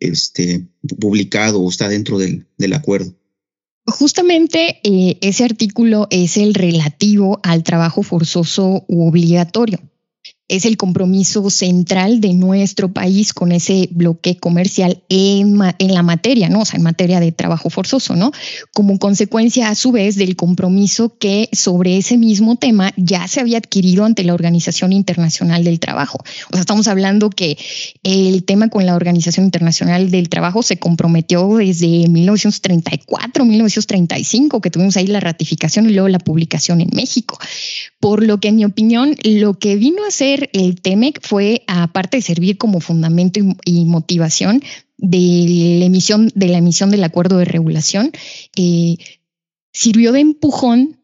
este, 0.00 0.66
publicado 1.00 1.60
o 1.60 1.70
está 1.70 1.88
dentro 1.88 2.18
del, 2.18 2.46
del 2.58 2.72
acuerdo. 2.72 3.14
Justamente 3.86 4.80
eh, 4.84 5.18
ese 5.22 5.44
artículo 5.44 6.08
es 6.10 6.36
el 6.36 6.54
relativo 6.54 7.40
al 7.42 7.64
trabajo 7.64 8.02
forzoso 8.02 8.84
u 8.88 9.08
obligatorio 9.08 9.80
es 10.52 10.66
el 10.66 10.76
compromiso 10.76 11.48
central 11.48 12.20
de 12.20 12.34
nuestro 12.34 12.92
país 12.92 13.32
con 13.32 13.52
ese 13.52 13.88
bloque 13.90 14.36
comercial 14.36 15.02
en, 15.08 15.58
en, 15.78 15.94
la 15.94 16.02
materia, 16.02 16.50
¿no? 16.50 16.60
O 16.60 16.64
sea, 16.66 16.76
en 16.76 16.82
materia 16.82 17.20
de 17.20 17.32
trabajo 17.32 17.70
forzoso, 17.70 18.14
¿no? 18.16 18.32
Como 18.74 18.98
consecuencia, 18.98 19.70
a 19.70 19.74
su 19.74 19.92
vez, 19.92 20.16
del 20.16 20.36
compromiso 20.36 21.16
que 21.18 21.48
sobre 21.52 21.96
ese 21.96 22.18
mismo 22.18 22.56
tema 22.56 22.92
ya 22.98 23.26
se 23.28 23.40
había 23.40 23.56
adquirido 23.56 24.04
ante 24.04 24.24
la 24.24 24.34
Organización 24.34 24.92
Internacional 24.92 25.64
del 25.64 25.80
Trabajo. 25.80 26.18
O 26.50 26.52
sea, 26.52 26.60
estamos 26.60 26.86
hablando 26.86 27.30
que 27.30 27.56
el 28.02 28.44
tema 28.44 28.68
con 28.68 28.84
la 28.84 28.94
Organización 28.94 29.46
Internacional 29.46 30.10
del 30.10 30.28
Trabajo 30.28 30.62
se 30.62 30.78
comprometió 30.78 31.56
desde 31.56 32.08
1934, 32.08 33.46
1935, 33.46 34.60
que 34.60 34.70
tuvimos 34.70 34.98
ahí 34.98 35.06
la 35.06 35.20
ratificación 35.20 35.88
y 35.88 35.94
luego 35.94 36.08
la 36.08 36.18
publicación 36.18 36.82
en 36.82 36.90
México. 36.92 37.38
Por 38.00 38.22
lo 38.22 38.38
que, 38.38 38.48
en 38.48 38.56
mi 38.56 38.64
opinión, 38.66 39.16
lo 39.22 39.54
que 39.54 39.76
vino 39.76 40.04
a 40.06 40.10
ser 40.10 40.41
el 40.52 40.80
TEMEC 40.80 41.20
fue, 41.22 41.62
aparte 41.66 42.18
de 42.18 42.22
servir 42.22 42.58
como 42.58 42.80
fundamento 42.80 43.40
y, 43.64 43.84
motivación 43.84 44.62
de 44.98 45.76
la 45.78 45.84
emisión, 45.84 46.30
de 46.34 46.48
la 46.48 46.58
emisión 46.58 46.90
del 46.90 47.04
acuerdo 47.04 47.38
de 47.38 47.44
regulación, 47.44 48.12
eh, 48.56 48.96
sirvió 49.72 50.12
de 50.12 50.20
empujón 50.20 51.01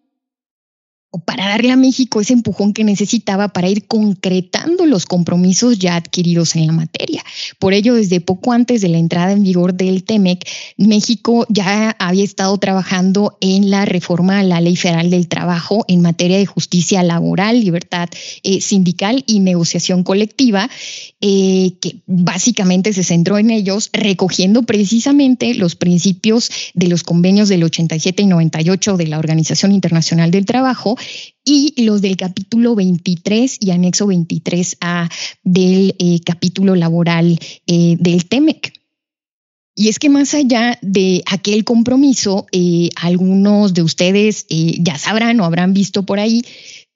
para 1.25 1.49
darle 1.49 1.71
a 1.71 1.77
México 1.77 2.21
ese 2.21 2.35
empujón 2.35 2.75
que 2.75 2.85
necesitaba 2.85 3.49
para 3.49 3.69
ir 3.69 3.87
concretando 3.87 4.85
los 4.85 5.07
compromisos 5.07 5.79
ya 5.79 5.97
adquiridos 5.97 6.55
en 6.55 6.67
la 6.67 6.73
materia. 6.73 7.25
Por 7.59 7.73
ello, 7.73 7.95
desde 7.95 8.21
poco 8.21 8.53
antes 8.53 8.83
de 8.83 8.89
la 8.89 8.99
entrada 8.99 9.33
en 9.33 9.43
vigor 9.43 9.73
del 9.73 10.05
TEMEC, 10.05 10.47
México 10.77 11.47
ya 11.49 11.97
había 11.99 12.25
estado 12.25 12.57
trabajando 12.59 13.39
en 13.41 13.71
la 13.71 13.87
reforma 13.87 14.39
a 14.39 14.43
la 14.43 14.61
Ley 14.61 14.77
Federal 14.77 15.09
del 15.09 15.29
Trabajo 15.29 15.85
en 15.89 16.03
materia 16.03 16.37
de 16.37 16.47
justicia 16.47 17.03
laboral, 17.03 17.61
libertad 17.61 18.09
eh, 18.43 18.61
sindical 18.61 19.25
y 19.27 19.41
negociación 19.41 20.05
colectiva, 20.05 20.69
eh, 21.21 21.73
que 21.81 21.97
básicamente 22.07 22.93
se 22.93 23.03
centró 23.03 23.39
en 23.39 23.51
ellos, 23.51 23.91
recogiendo 23.93 24.63
precisamente 24.63 25.53
los 25.55 25.75
principios 25.75 26.49
de 26.75 26.87
los 26.87 27.03
convenios 27.03 27.49
del 27.49 27.65
87 27.65 28.23
y 28.23 28.27
98 28.27 28.97
de 28.97 29.07
la 29.09 29.19
Organización 29.19 29.73
Internacional 29.73 30.31
del 30.31 30.47
Trabajo 30.47 30.97
y 31.45 31.75
los 31.83 32.03
del 32.03 32.17
capítulo 32.17 32.77
23 32.77 33.59
y 33.61 33.73
anexo 33.73 34.07
23A 34.07 35.11
del 35.43 35.97
eh, 35.99 36.21
capítulo 36.25 36.77
laboral 36.77 37.37
eh, 37.67 37.97
del 37.99 38.27
TEMEC. 38.27 38.73
Y 39.75 39.89
es 39.89 39.99
que 39.99 40.11
más 40.11 40.35
allá 40.35 40.79
de 40.83 41.23
aquel 41.27 41.65
compromiso, 41.65 42.47
algunos 42.97 43.75
de 43.75 43.83
ustedes 43.83 44.45
ya 44.49 44.99
sabrán 44.99 45.39
o 45.39 45.45
habrán 45.45 45.73
visto 45.73 46.05
por 46.05 46.19
ahí 46.19 46.43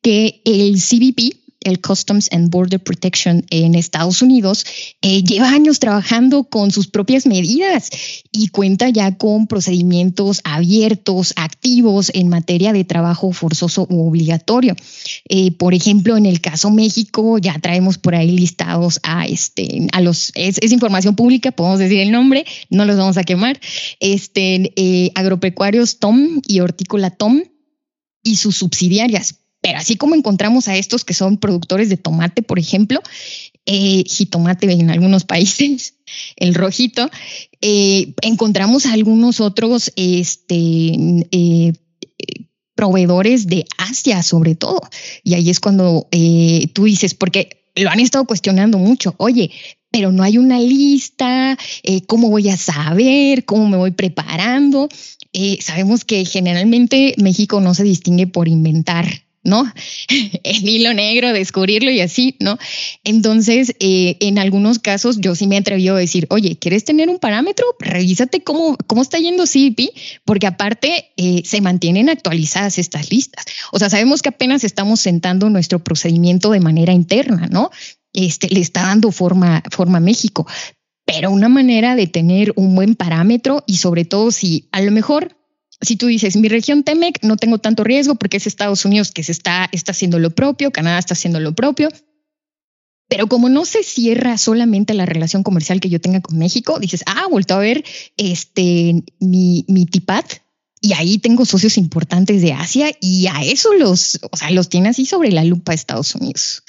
que 0.03 0.43
el 0.45 0.81
CBP, 0.81 1.42
el 1.65 1.81
Customs 1.81 2.29
and 2.33 2.51
Border 2.51 2.81
Protection 2.83 3.45
en 3.51 3.75
Estados 3.75 4.23
Unidos, 4.23 4.65
eh, 5.01 5.23
lleva 5.23 5.51
años 5.51 5.79
trabajando 5.79 6.45
con 6.45 6.71
sus 6.71 6.89
propias 6.89 7.27
medidas 7.27 7.91
y 8.31 8.49
cuenta 8.49 8.89
ya 8.89 9.17
con 9.17 9.47
procedimientos 9.47 10.41
abiertos, 10.45 11.33
activos 11.37 12.11
en 12.15 12.29
materia 12.29 12.73
de 12.73 12.85
trabajo 12.85 13.33
forzoso 13.33 13.87
u 13.91 14.09
obligatorio. 14.09 14.77
Eh, 15.29 15.53
por 15.53 15.75
ejemplo, 15.75 16.17
en 16.17 16.27
el 16.27 16.41
caso 16.41 16.71
México, 16.71 17.39
ya 17.39 17.59
traemos 17.59 17.99
por 17.99 18.15
ahí 18.15 18.31
listados 18.31 19.01
a 19.03 19.27
este, 19.27 19.89
a 19.93 20.01
los, 20.01 20.33
es, 20.35 20.59
información 20.73 21.17
pública, 21.17 21.53
podemos 21.53 21.79
decir 21.79 22.01
el 22.01 22.11
nombre, 22.11 22.45
no 22.71 22.85
los 22.85 22.97
vamos 22.97 23.17
a 23.17 23.25
quemar. 23.25 23.61
Este, 24.01 24.73
eh, 24.77 25.11
agropecuarios 25.15 25.99
Tom 25.99 26.41
y 26.47 26.61
hortícola 26.61 27.11
Tom 27.11 27.43
y 28.23 28.37
sus 28.37 28.57
subsidiarias 28.57 29.37
pero 29.63 29.79
así 29.79 29.97
como 29.97 30.15
encontramos 30.15 30.69
a 30.69 30.77
estos 30.77 31.05
que 31.05 31.15
son 31.15 31.39
productores 31.39 31.89
de 31.89 31.97
tomate, 31.97 32.43
por 32.43 32.59
ejemplo, 32.59 33.01
eh, 33.65 34.03
jitomate 34.07 34.71
en 34.71 34.91
algunos 34.91 35.25
países, 35.33 35.95
el 36.37 36.53
rojito, 36.53 37.09
eh, 37.61 38.13
encontramos 38.23 38.87
a 38.87 38.93
algunos 38.93 39.41
otros 39.41 39.93
este, 39.95 41.25
eh, 41.31 41.73
proveedores 42.75 43.47
de 43.47 43.65
Asia, 43.79 44.25
sobre 44.25 44.57
todo. 44.57 44.81
Y 45.23 45.35
ahí 45.35 45.49
es 45.49 45.61
cuando 45.61 46.09
tú 46.73 46.85
dices, 46.85 47.15
porque 47.15 47.71
lo 47.77 47.89
han 47.91 48.01
estado 48.01 48.25
cuestionando 48.25 48.79
mucho, 48.79 49.15
oye, 49.19 49.53
pero 49.93 50.11
no 50.11 50.25
hay 50.25 50.39
una 50.39 50.59
lista, 50.59 51.57
cómo 52.09 52.31
voy 52.31 52.49
a 52.49 52.57
saber, 52.57 53.45
cómo 53.45 53.69
me 53.69 53.77
voy 53.77 53.93
preparando. 53.93 54.89
sabemos 55.61 56.05
que 56.05 56.25
generalmente 56.25 57.15
México 57.19 57.61
no 57.61 57.75
se 57.75 57.85
distingue 57.85 58.27
por 58.27 58.49
inventar 58.49 59.07
¿no? 59.45 59.65
El 60.45 60.69
hilo 60.69 60.95
negro, 60.95 61.33
descubrirlo 61.33 61.91
y 61.91 62.01
así, 62.01 62.37
¿no? 62.41 62.59
Entonces, 63.05 63.75
eh, 63.81 64.17
en 64.21 64.39
algunos 64.39 64.79
casos 64.79 65.19
yo 65.19 65.35
sí 65.35 65.47
me 65.47 65.57
atreví 65.57 65.89
a 65.89 65.95
decir, 65.95 66.27
oye, 66.31 66.57
¿quieres 66.59 66.85
tener 66.85 67.09
un 67.09 67.19
parámetro? 67.19 67.67
Revísate 67.81 68.43
cómo, 68.43 68.77
cómo 68.87 69.03
está 69.03 69.19
yendo 69.19 69.45
CBP, 69.45 69.91
porque 70.25 70.47
aparte 70.47 71.13
eh, 71.17 71.43
se 71.45 71.61
mantienen 71.61 72.09
actualizadas 72.09 72.79
estas 72.79 73.11
listas. 73.11 73.45
O 73.73 73.79
sea, 73.79 73.91
sabemos 73.91 74.23
que 74.23 74.29
apenas 74.29 74.65
estamos 74.65 75.01
sentando 75.01 75.51
nuestro 75.51 75.83
procedimiento 75.83 76.51
de 76.51 76.61
manera 76.61 76.93
interna, 76.93 77.49
¿no? 77.51 77.71
Este, 78.13 78.49
le 78.49 78.61
está 78.61 78.83
dando 78.83 79.11
forma, 79.11 79.63
forma 79.71 79.99
a 79.99 80.01
México, 80.01 80.47
pero 81.05 81.31
una 81.31 81.49
manera 81.49 81.97
de 81.97 82.07
tener 82.07 82.53
un 82.57 82.75
buen 82.75 82.95
parámetro 82.95 83.65
y 83.67 83.79
sobre 83.79 84.05
todo 84.05 84.31
si 84.31 84.69
a 84.71 84.83
lo 84.83 84.93
mejor 84.93 85.37
si 85.83 85.97
tú 85.97 86.07
dices, 86.07 86.37
mi 86.37 86.49
región 86.49 86.85
TEMEC 86.85 87.23
no 87.23 87.37
tengo 87.37 87.59
tanto 87.59 87.85
riesgo 87.85 88.15
porque 88.15 88.37
es 88.37 88.47
Estados 88.47 88.85
Unidos 88.85 89.11
que 89.11 89.23
se 89.23 89.33
está, 89.33 89.69
está 89.73 89.93
haciendo 89.93 90.19
lo 90.19 90.31
propio, 90.31 90.71
Canadá 90.71 90.99
está 90.99 91.15
haciendo 91.15 91.41
lo 91.41 91.55
propio, 91.55 91.89
pero 93.09 93.27
como 93.27 93.49
no 93.49 93.65
se 93.65 93.83
cierra 93.83 94.39
solamente 94.39 94.95
la 94.95 95.07
relación 95.07 95.43
comercial 95.43 95.81
que 95.81 95.91
yo 95.91 96.01
tenga 96.01 96.21
con 96.21 96.39
México, 96.39 96.79
dices, 96.79 97.03
ah, 97.07 97.27
vuelto 97.31 97.55
a 97.55 97.59
ver 97.59 97.85
este, 98.17 99.05
mi, 99.21 99.65
mi 99.69 99.87
TIPAT 99.87 100.39
y 100.81 100.95
ahí 100.95 101.19
tengo 101.19 101.45
socios 101.45 101.77
importantes 101.79 102.43
de 102.43 102.53
Asia 102.53 102.91
y 103.01 103.27
a 103.27 103.43
eso 103.45 103.75
los, 103.75 104.19
o 104.31 104.37
sea, 104.37 104.51
los 104.51 104.69
tiene 104.69 104.89
así 104.89 105.05
sobre 105.05 105.31
la 105.31 105.45
lupa 105.45 105.75
Estados 105.75 106.15
Unidos. 106.15 106.63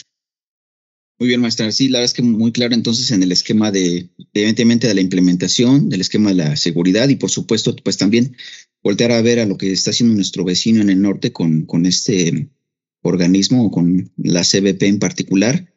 Muy 1.19 1.29
bien, 1.29 1.41
maestra. 1.41 1.71
Sí, 1.71 1.87
la 1.87 1.99
verdad 1.99 2.11
es 2.11 2.13
que 2.13 2.21
muy 2.21 2.51
claro 2.51 2.73
entonces 2.73 3.11
en 3.11 3.23
el 3.23 3.31
esquema 3.31 3.71
de, 3.71 4.09
evidentemente, 4.33 4.87
de 4.87 4.95
la 4.95 5.01
implementación, 5.01 5.89
del 5.89 6.01
esquema 6.01 6.31
de 6.31 6.35
la 6.35 6.55
seguridad 6.57 7.07
y 7.07 7.15
por 7.15 7.31
supuesto, 7.31 7.75
pues 7.75 7.97
también 7.97 8.35
voltear 8.83 9.11
a 9.11 9.21
ver 9.21 9.39
a 9.39 9.45
lo 9.45 9.57
que 9.57 9.71
está 9.71 9.91
haciendo 9.91 10.15
nuestro 10.15 10.43
vecino 10.43 10.81
en 10.81 10.89
el 10.89 11.01
norte 11.01 11.31
con, 11.31 11.65
este 11.85 12.49
organismo 13.01 13.65
o 13.65 13.71
con 13.71 14.11
la 14.17 14.43
CBP 14.43 14.83
en 14.83 14.99
particular. 14.99 15.73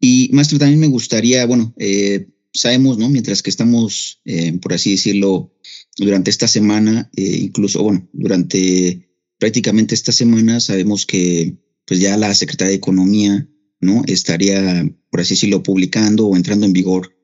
Y 0.00 0.30
maestro, 0.32 0.58
también 0.58 0.80
me 0.80 0.86
gustaría, 0.86 1.46
bueno, 1.46 1.74
eh, 1.78 2.28
sabemos, 2.52 2.98
¿no? 2.98 3.08
Mientras 3.08 3.42
que 3.42 3.50
estamos, 3.50 4.20
eh, 4.24 4.58
por 4.60 4.72
así 4.72 4.92
decirlo, 4.92 5.54
durante 5.96 6.30
esta 6.30 6.46
semana, 6.46 7.10
eh, 7.16 7.38
incluso, 7.42 7.82
bueno, 7.82 8.08
durante 8.12 9.08
prácticamente 9.38 9.94
esta 9.94 10.12
semana, 10.12 10.60
sabemos 10.60 11.06
que 11.06 11.56
pues 11.84 12.00
ya 12.00 12.16
la 12.16 12.34
Secretaría 12.34 12.70
de 12.70 12.76
Economía 12.76 13.48
¿no? 13.80 14.02
Estaría, 14.06 14.88
por 15.10 15.20
así 15.20 15.34
decirlo, 15.34 15.62
publicando 15.62 16.26
o 16.26 16.36
entrando 16.36 16.66
en 16.66 16.72
vigor 16.72 17.16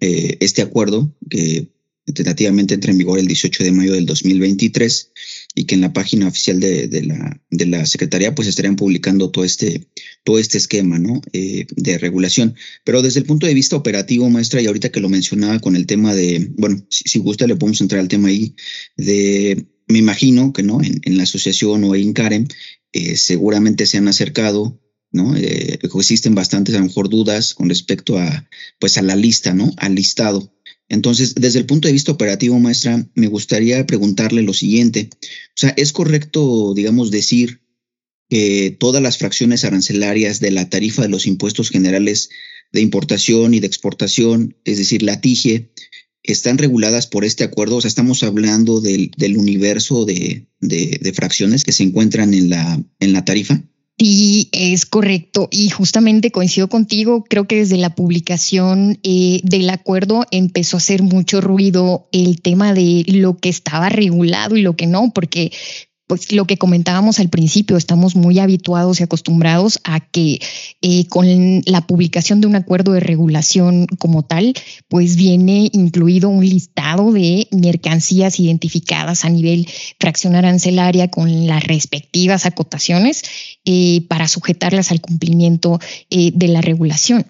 eh, 0.00 0.36
este 0.40 0.62
acuerdo 0.62 1.16
que 1.30 1.71
tentativamente 2.06 2.74
entra 2.74 2.90
en 2.90 2.98
vigor 2.98 3.18
el 3.18 3.26
18 3.26 3.62
de 3.62 3.72
mayo 3.72 3.92
del 3.92 4.06
2023 4.06 5.12
y 5.54 5.64
que 5.64 5.74
en 5.74 5.80
la 5.82 5.92
página 5.92 6.26
oficial 6.26 6.58
de, 6.58 7.02
la, 7.04 7.40
de 7.50 7.66
la 7.66 7.86
Secretaría 7.86 8.34
pues 8.34 8.48
estarían 8.48 8.76
publicando 8.76 9.30
todo 9.30 9.44
este, 9.44 9.86
todo 10.24 10.38
este 10.38 10.58
esquema 10.58 10.98
¿no? 10.98 11.20
Eh, 11.32 11.66
de 11.76 11.98
regulación. 11.98 12.56
Pero 12.84 13.02
desde 13.02 13.20
el 13.20 13.26
punto 13.26 13.46
de 13.46 13.54
vista 13.54 13.76
operativo, 13.76 14.28
maestra, 14.30 14.60
y 14.60 14.66
ahorita 14.66 14.90
que 14.90 15.00
lo 15.00 15.08
mencionaba 15.08 15.60
con 15.60 15.76
el 15.76 15.86
tema 15.86 16.14
de, 16.14 16.50
bueno, 16.56 16.84
si, 16.88 17.18
gusta 17.20 17.46
le 17.46 17.56
podemos 17.56 17.80
entrar 17.80 18.00
al 18.00 18.08
tema 18.08 18.28
ahí, 18.28 18.54
de, 18.96 19.66
me 19.86 19.98
imagino 19.98 20.52
que 20.52 20.62
no, 20.62 20.80
en, 20.82 21.16
la 21.16 21.22
asociación 21.22 21.84
o 21.84 21.94
en 21.94 22.12
Karen, 22.12 22.48
eh, 22.92 23.16
seguramente 23.16 23.86
se 23.86 23.98
han 23.98 24.08
acercado 24.08 24.80
¿no? 25.12 25.36
Eh, 25.36 25.78
existen 25.82 26.34
bastantes, 26.34 26.74
a 26.74 26.78
lo 26.78 26.86
mejor, 26.86 27.08
dudas 27.08 27.54
con 27.54 27.68
respecto 27.68 28.18
a, 28.18 28.48
pues, 28.80 28.96
a 28.96 29.02
la 29.02 29.14
lista, 29.14 29.52
¿no? 29.54 29.70
Al 29.76 29.94
listado. 29.94 30.52
Entonces, 30.92 31.34
desde 31.34 31.58
el 31.58 31.64
punto 31.64 31.88
de 31.88 31.92
vista 31.92 32.12
operativo, 32.12 32.60
maestra, 32.60 33.08
me 33.14 33.26
gustaría 33.26 33.86
preguntarle 33.86 34.42
lo 34.42 34.52
siguiente. 34.52 35.08
O 35.14 35.56
sea, 35.56 35.70
¿es 35.70 35.90
correcto, 35.90 36.74
digamos, 36.74 37.10
decir 37.10 37.62
que 38.28 38.76
todas 38.78 39.02
las 39.02 39.16
fracciones 39.16 39.64
arancelarias 39.64 40.38
de 40.38 40.50
la 40.50 40.68
tarifa 40.68 41.00
de 41.00 41.08
los 41.08 41.26
impuestos 41.26 41.70
generales 41.70 42.28
de 42.72 42.82
importación 42.82 43.54
y 43.54 43.60
de 43.60 43.66
exportación, 43.68 44.54
es 44.66 44.76
decir, 44.76 45.02
la 45.02 45.18
TIGE, 45.22 45.72
están 46.24 46.58
reguladas 46.58 47.06
por 47.06 47.24
este 47.24 47.44
acuerdo? 47.44 47.76
O 47.76 47.80
sea, 47.80 47.88
estamos 47.88 48.22
hablando 48.22 48.82
del, 48.82 49.10
universo 49.38 50.04
de, 50.04 50.46
de, 50.60 51.12
fracciones 51.14 51.64
que 51.64 51.72
se 51.72 51.84
encuentran 51.84 52.34
en 52.34 52.50
la, 52.50 52.84
en 53.00 53.12
la 53.14 53.24
tarifa. 53.24 53.64
Sí, 53.98 54.48
es 54.52 54.86
correcto. 54.86 55.48
Y 55.50 55.70
justamente 55.70 56.32
coincido 56.32 56.68
contigo, 56.68 57.24
creo 57.24 57.46
que 57.46 57.56
desde 57.56 57.76
la 57.76 57.94
publicación 57.94 58.98
eh, 59.02 59.40
del 59.44 59.70
acuerdo 59.70 60.24
empezó 60.30 60.76
a 60.76 60.78
hacer 60.78 61.02
mucho 61.02 61.40
ruido 61.40 62.08
el 62.10 62.40
tema 62.40 62.72
de 62.74 63.04
lo 63.06 63.36
que 63.36 63.48
estaba 63.48 63.90
regulado 63.90 64.56
y 64.56 64.62
lo 64.62 64.74
que 64.74 64.86
no, 64.86 65.12
porque 65.14 65.52
pues 66.12 66.30
lo 66.30 66.44
que 66.44 66.58
comentábamos 66.58 67.20
al 67.20 67.30
principio, 67.30 67.78
estamos 67.78 68.16
muy 68.16 68.38
habituados 68.38 69.00
y 69.00 69.02
acostumbrados 69.02 69.80
a 69.82 69.98
que 70.00 70.40
eh, 70.82 71.06
con 71.06 71.62
la 71.64 71.86
publicación 71.86 72.42
de 72.42 72.48
un 72.48 72.54
acuerdo 72.54 72.92
de 72.92 73.00
regulación 73.00 73.86
como 73.98 74.22
tal, 74.22 74.52
pues 74.88 75.16
viene 75.16 75.70
incluido 75.72 76.28
un 76.28 76.44
listado 76.44 77.12
de 77.12 77.48
mercancías 77.50 78.38
identificadas 78.40 79.24
a 79.24 79.30
nivel 79.30 79.66
fracción 79.98 80.34
arancelaria 80.34 81.08
con 81.08 81.46
las 81.46 81.64
respectivas 81.64 82.44
acotaciones 82.44 83.22
eh, 83.64 84.04
para 84.06 84.28
sujetarlas 84.28 84.90
al 84.90 85.00
cumplimiento 85.00 85.80
eh, 86.10 86.30
de 86.34 86.48
la 86.48 86.60
regulación. 86.60 87.24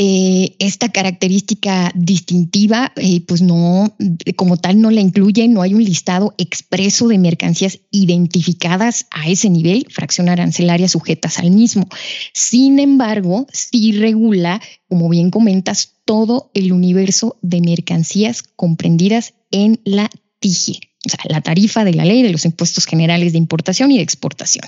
Eh, 0.00 0.54
esta 0.60 0.90
característica 0.90 1.90
distintiva, 1.94 2.92
eh, 2.96 3.20
pues 3.22 3.42
no, 3.42 3.96
como 4.36 4.56
tal, 4.56 4.80
no 4.80 4.92
la 4.92 5.00
incluye, 5.00 5.48
no 5.48 5.60
hay 5.60 5.74
un 5.74 5.82
listado 5.82 6.34
expreso 6.38 7.08
de 7.08 7.18
mercancías 7.18 7.80
identificadas 7.90 9.06
a 9.10 9.28
ese 9.28 9.50
nivel, 9.50 9.86
fracción 9.90 10.28
arancelaria 10.28 10.88
sujetas 10.88 11.40
al 11.40 11.50
mismo. 11.50 11.88
Sin 12.32 12.78
embargo, 12.78 13.48
sí 13.52 13.90
regula, 13.90 14.60
como 14.88 15.08
bien 15.08 15.30
comentas, 15.30 15.94
todo 16.04 16.50
el 16.54 16.72
universo 16.72 17.36
de 17.42 17.60
mercancías 17.60 18.42
comprendidas 18.42 19.34
en 19.50 19.80
la 19.84 20.08
TIGE, 20.38 20.78
o 21.06 21.08
sea, 21.08 21.18
la 21.28 21.40
tarifa 21.40 21.84
de 21.84 21.94
la 21.94 22.04
ley 22.04 22.22
de 22.22 22.30
los 22.30 22.44
impuestos 22.44 22.86
generales 22.86 23.32
de 23.32 23.38
importación 23.38 23.90
y 23.90 23.96
de 23.96 24.04
exportación. 24.04 24.64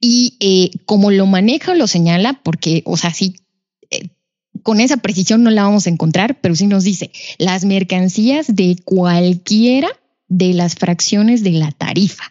Y 0.00 0.36
eh, 0.40 0.70
como 0.84 1.10
lo 1.10 1.24
maneja 1.24 1.72
o 1.72 1.74
lo 1.74 1.86
señala, 1.86 2.40
porque, 2.42 2.82
o 2.84 2.98
sea, 2.98 3.12
sí 3.12 3.36
con 4.62 4.80
esa 4.80 4.98
precisión 4.98 5.42
no 5.42 5.50
la 5.50 5.62
vamos 5.62 5.86
a 5.86 5.90
encontrar, 5.90 6.40
pero 6.40 6.54
sí 6.54 6.66
nos 6.66 6.84
dice 6.84 7.12
las 7.38 7.64
mercancías 7.64 8.54
de 8.54 8.76
cualquiera 8.84 9.88
de 10.28 10.54
las 10.54 10.74
fracciones 10.74 11.42
de 11.42 11.52
la 11.52 11.72
tarifa. 11.72 12.24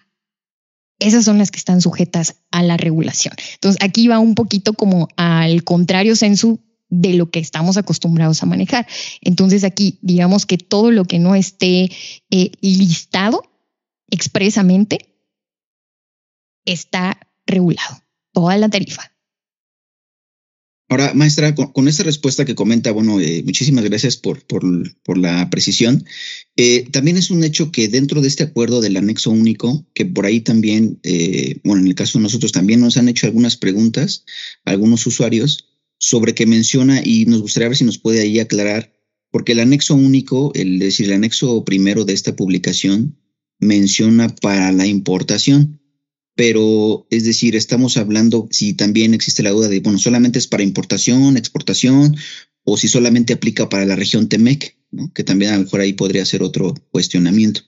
Esas 1.00 1.24
son 1.24 1.38
las 1.38 1.50
que 1.51 1.57
están 1.57 1.81
sujetas 1.81 2.36
a 2.51 2.62
la 2.62 2.75
regulación. 2.75 3.33
Entonces, 3.53 3.81
aquí 3.81 4.07
va 4.07 4.19
un 4.19 4.36
poquito 4.36 4.74
como 4.74 5.07
al 5.15 5.63
contrario 5.63 6.15
sensu 6.15 6.59
de 6.89 7.13
lo 7.13 7.29
que 7.29 7.39
estamos 7.39 7.77
acostumbrados 7.77 8.43
a 8.43 8.45
manejar. 8.45 8.88
Entonces, 9.21 9.63
aquí 9.63 10.00
digamos 10.01 10.45
que 10.45 10.57
todo 10.57 10.91
lo 10.91 11.05
que 11.05 11.19
no 11.19 11.36
esté 11.36 11.89
eh, 12.31 12.51
listado 12.62 13.43
expresamente 14.09 15.15
está 16.65 17.20
regulado, 17.46 18.01
toda 18.33 18.57
la 18.57 18.70
tarifa. 18.70 19.11
Ahora, 20.91 21.13
maestra, 21.13 21.53
con, 21.53 21.87
esta 21.87 22.01
respuesta 22.01 22.45
que 22.45 22.55
comenta, 22.55 22.89
bueno, 22.91 23.21
eh, 23.21 23.43
muchísimas 23.45 23.83
gracias 23.83 24.17
por, 24.17 24.41
por, 24.47 25.17
la 25.19 25.47
precisión. 25.51 26.03
Eh, 26.55 26.87
también 26.91 27.15
es 27.15 27.29
un 27.29 27.43
hecho 27.43 27.71
que 27.71 27.87
dentro 27.87 28.21
de 28.21 28.27
este 28.27 28.43
acuerdo 28.43 28.81
del 28.81 28.97
anexo 28.97 29.29
único, 29.29 29.85
que 29.93 30.07
por 30.07 30.25
ahí 30.25 30.41
también, 30.41 30.99
eh, 31.03 31.59
bueno, 31.63 31.83
en 31.83 31.89
el 31.89 31.95
caso 31.95 32.17
de 32.17 32.23
nosotros 32.23 32.51
también 32.51 32.79
nos 32.79 32.97
han 32.97 33.07
hecho 33.07 33.27
algunas 33.27 33.55
preguntas, 33.55 34.25
algunos 34.65 35.05
usuarios, 35.05 35.67
sobre 35.99 36.33
que 36.33 36.47
menciona 36.47 37.03
y 37.05 37.25
nos 37.27 37.41
gustaría 37.41 37.69
ver 37.69 37.77
si 37.77 37.85
nos 37.85 37.99
puede 37.99 38.21
ahí 38.21 38.39
aclarar, 38.39 38.91
porque 39.29 39.51
el 39.51 39.59
anexo 39.59 39.93
único, 39.93 40.51
el, 40.55 40.81
es 40.81 40.87
decir, 40.87 41.05
el 41.05 41.13
anexo 41.13 41.63
primero 41.65 42.03
de 42.03 42.13
esta 42.13 42.35
publicación, 42.35 43.15
menciona 43.59 44.29
para 44.29 44.71
la 44.71 44.87
importación 44.87 45.78
pero 46.39 47.05
es 47.09 47.25
decir, 47.25 47.57
estamos 47.57 47.97
hablando 47.97 48.47
si 48.49 48.73
también 48.73 49.13
existe 49.13 49.43
la 49.43 49.49
duda 49.49 49.67
de, 49.67 49.81
bueno, 49.81 49.99
solamente 49.99 50.39
es 50.39 50.47
para 50.47 50.63
importación, 50.63 51.35
exportación, 51.35 52.15
o 52.63 52.77
si 52.77 52.87
solamente 52.87 53.33
aplica 53.33 53.67
para 53.67 53.85
la 53.85 53.97
región 53.97 54.29
Temec, 54.29 54.77
que 55.13 55.25
también 55.25 55.51
a 55.51 55.57
lo 55.57 55.63
mejor 55.63 55.81
ahí 55.81 55.91
podría 55.91 56.23
ser 56.23 56.41
otro 56.41 56.75
cuestionamiento. 56.91 57.63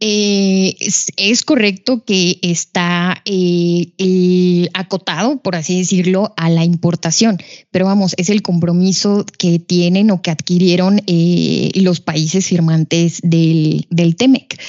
Eh, 0.00 0.76
es, 1.16 1.42
correcto 1.42 2.04
que 2.04 2.40
está 2.42 3.22
eh, 3.24 4.68
acotado, 4.72 5.40
por 5.40 5.54
así 5.54 5.78
decirlo, 5.78 6.34
a 6.36 6.50
la 6.50 6.64
importación, 6.64 7.38
pero 7.70 7.84
vamos, 7.84 8.14
es 8.16 8.28
el 8.28 8.42
compromiso 8.42 9.24
que 9.38 9.60
tienen 9.60 10.10
o 10.10 10.20
que 10.20 10.32
adquirieron 10.32 11.00
eh, 11.06 11.70
los 11.74 12.00
países 12.00 12.46
firmantes 12.46 13.20
del, 13.22 13.86
del 13.90 14.16
TEMEC. 14.16 14.60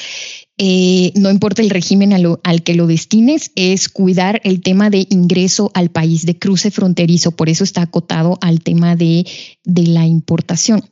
Eh, 0.61 1.13
no 1.15 1.31
importa 1.31 1.61
el 1.61 1.69
régimen 1.69 2.11
al 2.11 2.63
que 2.63 2.75
lo 2.75 2.85
destines, 2.85 3.51
es 3.55 3.87
cuidar 3.87 4.41
el 4.43 4.61
tema 4.61 4.89
de 4.89 5.07
ingreso 5.09 5.71
al 5.73 5.89
país, 5.89 6.25
de 6.25 6.37
cruce 6.37 6.69
fronterizo, 6.69 7.31
por 7.31 7.47
eso 7.47 7.63
está 7.63 7.81
acotado 7.81 8.37
al 8.41 8.59
tema 8.59 8.97
de, 8.97 9.25
la 9.63 10.05
importación. 10.05 10.83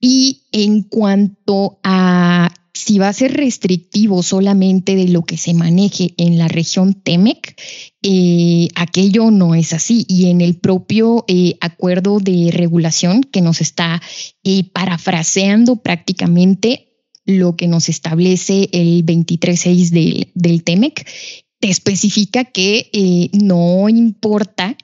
Y 0.00 0.42
en 0.52 0.84
cuanto 0.84 1.80
a 1.82 2.54
si 2.72 3.00
va 3.00 3.08
a 3.08 3.12
ser 3.12 3.32
restrictivo 3.32 4.22
solamente 4.22 4.94
de 4.94 5.08
lo 5.08 5.22
que 5.22 5.36
se 5.36 5.54
maneje 5.54 6.14
en 6.16 6.38
la 6.38 6.46
región 6.46 6.94
TEMEC, 6.94 7.60
eh, 8.02 8.68
aquello 8.76 9.32
no 9.32 9.56
es 9.56 9.72
así. 9.72 10.06
Y 10.08 10.30
en 10.30 10.40
el 10.40 10.54
propio 10.54 11.24
eh, 11.26 11.56
acuerdo 11.60 12.20
de 12.20 12.50
regulación 12.52 13.24
que 13.24 13.40
nos 13.40 13.60
está 13.60 14.00
parafraseando 14.72 15.82
prácticamente, 15.82 16.89
lo 17.24 17.56
que 17.56 17.68
nos 17.68 17.88
establece 17.88 18.68
el 18.72 19.04
23.6 19.04 19.90
del, 19.90 20.30
del 20.34 20.64
TEMEC, 20.64 21.06
te 21.60 21.68
especifica 21.68 22.44
que 22.44 22.90
eh, 22.92 23.30
no 23.32 23.88
importa 23.88 24.76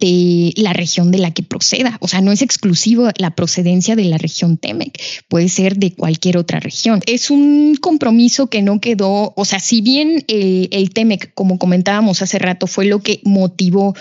de 0.00 0.52
la 0.56 0.72
región 0.72 1.10
de 1.10 1.18
la 1.18 1.30
que 1.30 1.42
proceda. 1.42 1.98
O 2.00 2.08
sea, 2.08 2.20
no 2.20 2.32
es 2.32 2.42
exclusivo 2.42 3.10
la 3.16 3.34
procedencia 3.34 3.96
de 3.96 4.04
la 4.04 4.18
región 4.18 4.56
TEMEC, 4.56 5.00
puede 5.28 5.48
ser 5.48 5.76
de 5.76 5.92
cualquier 5.92 6.38
otra 6.38 6.58
región. 6.60 7.00
Es 7.06 7.30
un 7.30 7.76
compromiso 7.80 8.48
que 8.48 8.62
no 8.62 8.80
quedó, 8.80 9.32
o 9.36 9.44
sea, 9.44 9.60
si 9.60 9.80
bien 9.80 10.24
el, 10.28 10.68
el 10.72 10.90
TEMEC, 10.90 11.32
como 11.34 11.58
comentábamos 11.58 12.22
hace 12.22 12.38
rato, 12.38 12.66
fue 12.66 12.86
lo 12.86 13.00
que 13.00 13.20
motivó 13.24 13.94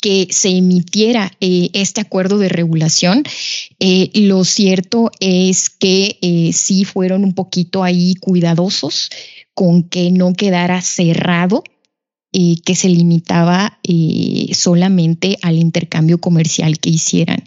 que 0.00 0.28
se 0.30 0.50
emitiera 0.50 1.32
eh, 1.40 1.70
este 1.72 2.00
acuerdo 2.00 2.38
de 2.38 2.48
regulación. 2.48 3.24
Eh, 3.80 4.10
lo 4.14 4.44
cierto 4.44 5.10
es 5.20 5.70
que 5.70 6.18
eh, 6.20 6.52
sí 6.52 6.84
fueron 6.84 7.24
un 7.24 7.34
poquito 7.34 7.82
ahí 7.82 8.14
cuidadosos 8.16 9.10
con 9.54 9.82
que 9.82 10.10
no 10.10 10.34
quedara 10.34 10.82
cerrado 10.82 11.64
que 12.64 12.74
se 12.74 12.88
limitaba 12.88 13.78
solamente 14.52 15.38
al 15.42 15.56
intercambio 15.56 16.18
comercial 16.18 16.78
que 16.78 16.90
hicieran 16.90 17.42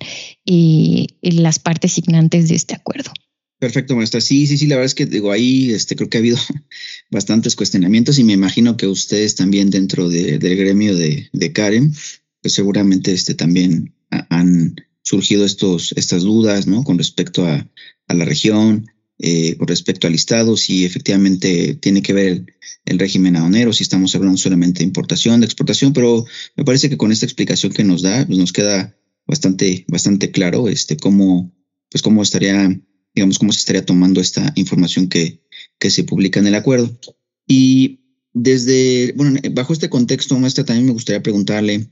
las 1.21 1.60
partes 1.60 1.93
signantes 1.93 2.49
de 2.49 2.56
este 2.56 2.75
acuerdo. 2.75 3.12
Perfecto, 3.60 3.95
maestra. 3.95 4.21
Sí, 4.21 4.47
sí, 4.47 4.58
sí, 4.58 4.67
la 4.67 4.75
verdad 4.75 4.86
es 4.86 4.95
que 4.95 5.06
digo, 5.06 5.32
ahí 5.32 5.71
este, 5.71 5.97
creo 5.97 6.10
que 6.10 6.17
ha 6.17 6.21
habido 6.21 6.38
bastantes 7.12 7.56
cuestionamientos 7.58 8.17
y 8.17 8.23
me 8.23 8.34
imagino 8.34 8.78
que 8.78 8.88
ustedes 8.88 9.36
también 9.36 9.69
dentro 9.69 10.08
del 10.08 10.39
gremio 10.39 10.95
de, 10.95 11.30
de 11.34 11.52
Karen 11.52 11.93
pues 12.41 12.54
seguramente 12.54 13.12
este, 13.12 13.36
también 13.36 13.93
han 14.10 14.75
surgido 15.02 15.45
estos, 15.45 15.93
estas 15.95 16.23
dudas, 16.23 16.67
¿no? 16.67 16.84
Con 16.84 16.97
respecto 16.97 17.45
a, 17.45 17.67
la 18.08 18.25
región, 18.25 18.88
eh, 19.21 19.58
con 19.58 19.67
respecto 19.67 20.08
al 20.08 20.15
Estado, 20.15 20.55
si 20.55 20.86
efectivamente 20.86 21.75
tiene 21.75 22.01
que 22.01 22.13
ver 22.13 22.45
el, 22.86 22.99
régimen 22.99 23.36
aduanero, 23.36 23.73
si 23.73 23.84
estamos 23.84 24.15
hablando 24.15 24.38
solamente 24.38 24.79
de 24.79 24.86
importación, 24.86 25.41
de 25.41 25.45
exportación, 25.45 25.91
pero 25.91 26.25
me 26.55 26.63
parece 26.63 26.89
que 26.89 26.95
con 26.95 27.12
esta 27.12 27.25
explicación 27.25 27.73
que 27.73 27.84
nos 27.84 28.01
da, 28.01 28.25
pues 28.25 28.39
nos 28.39 28.53
queda 28.53 28.95
bastante, 29.27 29.84
bastante 29.89 30.32
claro 30.32 30.69
este, 30.69 30.95
cómo, 30.95 31.53
pues 31.91 32.01
cómo 32.01 32.23
estaría, 32.23 32.79
digamos, 33.13 33.39
cómo 33.39 33.51
se 33.51 33.60
estaría 33.60 33.86
tomando 33.86 34.21
esta 34.21 34.53
información 34.55 35.10
que, 35.10 35.43
que 35.77 35.89
se 35.89 36.05
publica 36.05 36.39
en 36.39 36.47
el 36.47 36.55
acuerdo. 36.55 36.97
Y 37.45 37.99
desde, 38.34 39.12
bueno, 39.17 39.38
bajo 39.51 39.73
este 39.73 39.89
contexto, 39.89 40.39
maestra, 40.39 40.63
también 40.63 40.86
me 40.86 40.93
gustaría 40.93 41.21
preguntarle, 41.21 41.89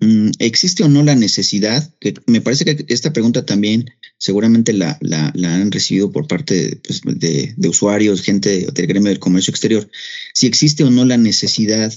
mm, 0.00 0.30
¿existe 0.40 0.84
o 0.84 0.88
no 0.88 1.02
la 1.02 1.14
necesidad? 1.14 1.90
Que 2.00 2.14
me 2.26 2.42
parece 2.42 2.66
que 2.66 2.84
esta 2.92 3.14
pregunta 3.14 3.46
también 3.46 3.86
seguramente 4.18 4.72
la, 4.72 4.98
la, 5.00 5.32
han 5.54 5.70
recibido 5.70 6.10
por 6.10 6.26
parte 6.26 6.80
pues, 6.84 7.02
de, 7.04 7.54
usuarios, 7.68 8.22
gente 8.22 8.66
del 8.72 8.86
gremio 8.86 9.10
del 9.10 9.18
comercio 9.18 9.50
exterior. 9.50 9.88
Si 10.32 10.46
existe 10.46 10.84
o 10.84 10.90
no 10.90 11.04
la 11.04 11.16
necesidad 11.16 11.92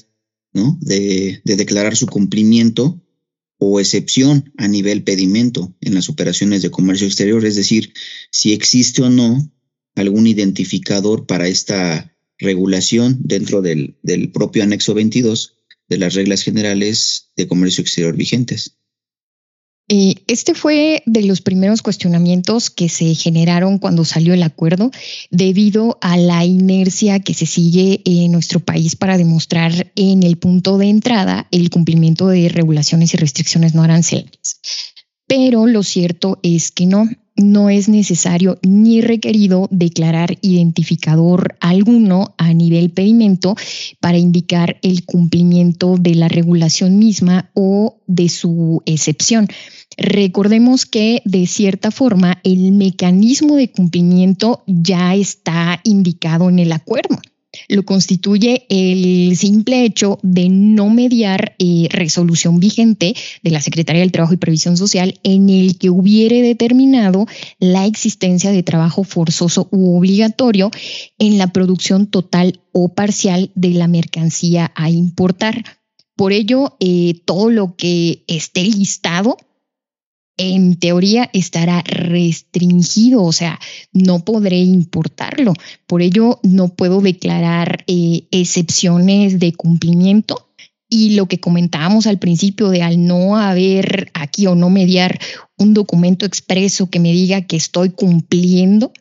¿no? 0.54 0.78
de, 0.82 1.42
de 1.44 1.56
declarar 1.56 1.96
su 1.96 2.08
cumplimiento 2.08 3.02
o 3.58 3.80
excepción 3.80 4.54
a 4.58 4.68
nivel 4.68 5.04
pedimento 5.04 5.76
en 5.82 5.94
las 5.94 6.10
operaciones 6.10 6.62
de 6.62 6.72
comercio 6.72 7.08
exterior, 7.08 7.46
es 7.46 7.56
decir, 7.56 7.94
si 8.32 8.54
existe 8.54 9.02
o 9.02 9.10
no 9.10 9.52
algún 9.96 10.28
identificador 10.28 11.26
para 11.26 11.48
esta 11.48 12.16
regulación 12.38 13.18
dentro 13.22 13.62
del, 13.62 13.98
del 14.02 14.32
propio 14.32 14.64
anexo 14.64 14.94
22 14.94 15.56
de 15.90 15.98
las 15.98 16.14
reglas 16.14 16.44
generales 16.44 17.32
de 17.36 17.48
comercio 17.48 17.82
exterior 17.82 18.16
vigentes. 18.16 18.78
Eh, 19.92 20.16
este 20.28 20.54
fue 20.54 21.02
de 21.08 21.24
los 21.24 21.42
primeros 21.42 21.82
cuestionamientos 21.82 22.70
que 22.70 22.90
se 22.90 23.16
generaron 23.16 23.80
cuando 23.80 24.06
salió 24.06 24.36
el 24.36 24.44
acuerdo, 24.44 24.92
debido 25.32 25.98
a 26.02 26.16
la 26.16 26.46
inercia 26.46 27.20
que 27.20 27.34
se 27.34 27.48
sigue 27.48 28.02
en 28.06 28.32
nuestro 28.32 28.60
país 28.60 28.96
para 28.96 29.18
demostrar 29.18 29.92
en 29.96 30.22
el 30.22 30.38
punto 30.38 30.78
de 30.78 30.90
entrada 30.90 31.48
el 31.50 31.72
cumplimiento 31.72 32.28
de 32.28 32.50
regulaciones 32.50 33.16
y 33.16 33.18
restricciones 33.18 33.74
no 33.74 33.82
arancelarias. 33.82 34.60
Pero 35.30 35.68
lo 35.68 35.84
cierto 35.84 36.40
es 36.42 36.72
que 36.72 36.88
no, 36.88 37.08
no 37.36 37.70
es 37.70 37.88
necesario 37.88 38.58
ni 38.64 39.00
requerido 39.02 39.68
declarar 39.70 40.40
identificador 40.42 41.56
alguno 41.60 42.34
a 42.40 42.52
nivel 42.52 42.90
pedimento 42.90 43.56
para 44.00 44.18
indicar 44.18 44.78
el 44.82 45.06
cumplimiento 45.06 45.98
de 46.00 46.16
la 46.16 46.30
regulación 46.30 46.98
misma 46.98 47.52
o 47.54 47.98
de 48.08 48.28
su 48.28 48.82
excepción. 48.88 49.48
Recordemos 49.98 50.88
que 50.88 51.22
de 51.26 51.46
cierta 51.46 51.92
forma 51.92 52.40
el 52.44 52.72
mecanismo 52.72 53.56
de 53.56 53.70
cumplimiento 53.70 54.64
ya 54.66 55.14
está 55.14 55.80
indicado 55.84 56.50
en 56.50 56.58
el 56.58 56.72
acuerdo 56.72 57.20
lo 57.68 57.84
constituye 57.84 58.66
el 58.70 59.36
simple 59.38 59.86
hecho 59.86 60.20
de 60.24 60.50
no 60.50 60.90
mediar 60.90 61.56
eh, 61.60 61.88
resolución 61.92 62.60
vigente 62.60 63.16
de 63.44 63.52
la 63.52 63.62
Secretaría 63.62 64.02
del 64.02 64.12
Trabajo 64.12 64.34
y 64.34 64.38
Previsión 64.38 64.78
Social 64.78 65.20
en 65.24 65.50
el 65.50 65.78
que 65.78 65.90
hubiere 65.90 66.42
determinado 66.42 67.26
la 67.60 67.86
existencia 67.86 68.52
de 68.52 68.64
trabajo 68.64 69.04
forzoso 69.04 69.68
u 69.72 69.98
obligatorio 69.98 70.72
en 71.18 71.38
la 71.38 71.48
producción 71.48 72.08
total 72.08 72.62
o 72.72 72.90
parcial 72.90 73.52
de 73.56 73.70
la 73.72 73.88
mercancía 73.88 74.72
a 74.76 74.90
importar. 74.90 75.64
Por 76.16 76.34
ello, 76.34 76.76
eh, 76.80 77.22
todo 77.26 77.50
lo 77.50 77.76
que 77.76 78.24
esté 78.28 78.64
listado 78.64 79.38
en 80.40 80.78
teoría 80.78 81.30
estará 81.34 81.84
restringido, 81.84 83.24
o 83.24 83.34
sea, 83.34 83.60
no 83.92 84.24
podré 84.24 84.58
importarlo. 84.58 85.54
Por 85.86 86.02
ello, 86.02 86.40
no 86.44 86.70
puedo 86.70 87.02
declarar 87.02 87.84
eh, 87.88 88.24
excepciones 88.32 89.40
de 89.40 89.54
cumplimiento. 89.54 90.50
Y 90.90 91.16
lo 91.16 91.28
que 91.28 91.40
comentábamos 91.40 92.08
al 92.08 92.18
principio 92.18 92.70
de 92.70 92.82
al 92.82 93.06
no 93.06 93.38
haber 93.38 94.10
aquí 94.16 94.48
o 94.48 94.56
no 94.56 94.70
mediar 94.70 95.20
un 95.58 95.74
documento 95.74 96.26
expreso 96.26 96.90
que 96.90 97.00
me 97.00 97.12
diga 97.12 97.42
que 97.42 97.58
estoy 97.58 97.90
cumpliendo, 97.90 98.92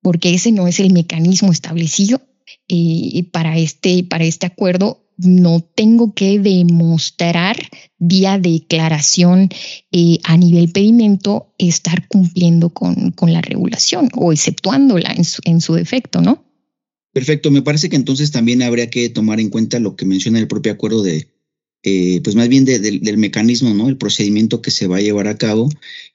porque 0.00 0.34
ese 0.34 0.52
no 0.52 0.68
es 0.68 0.78
el 0.78 0.92
mecanismo 0.92 1.50
establecido 1.50 2.22
eh, 2.68 3.24
para, 3.32 3.58
este, 3.58 4.04
para 4.04 4.24
este 4.24 4.46
acuerdo, 4.46 5.05
no 5.18 5.60
tengo 5.74 6.14
que 6.14 6.38
demostrar 6.38 7.56
vía 7.98 8.38
declaración 8.38 9.48
eh, 9.92 10.18
a 10.24 10.36
nivel 10.36 10.70
pedimento 10.70 11.54
estar 11.58 12.06
cumpliendo 12.08 12.70
con, 12.70 13.14
la 13.22 13.40
regulación 13.40 14.08
o 14.14 14.32
exceptuándola 14.32 15.12
en 15.16 15.24
su, 15.24 15.40
en 15.44 15.60
su 15.60 15.74
defecto, 15.74 16.20
¿no? 16.20 16.44
Perfecto, 17.12 17.50
me 17.50 17.62
parece 17.62 17.88
que 17.88 17.96
entonces 17.96 18.30
también 18.30 18.62
habría 18.62 18.90
que 18.90 19.08
tomar 19.08 19.40
en 19.40 19.48
cuenta 19.48 19.78
lo 19.78 19.96
que 19.96 20.04
menciona 20.04 20.38
el 20.38 20.48
propio 20.48 20.72
acuerdo 20.72 21.02
de, 21.02 21.28
eh, 21.82 22.20
pues 22.22 22.36
más 22.36 22.48
bien 22.48 22.66
del 22.66 23.16
mecanismo, 23.16 23.72
¿no? 23.72 23.88
El 23.88 23.96
procedimiento 23.96 24.60
que 24.60 24.70
se 24.70 24.86
va 24.86 24.98
a 24.98 25.00
llevar 25.00 25.26
a 25.28 25.38
cabo. 25.38 25.70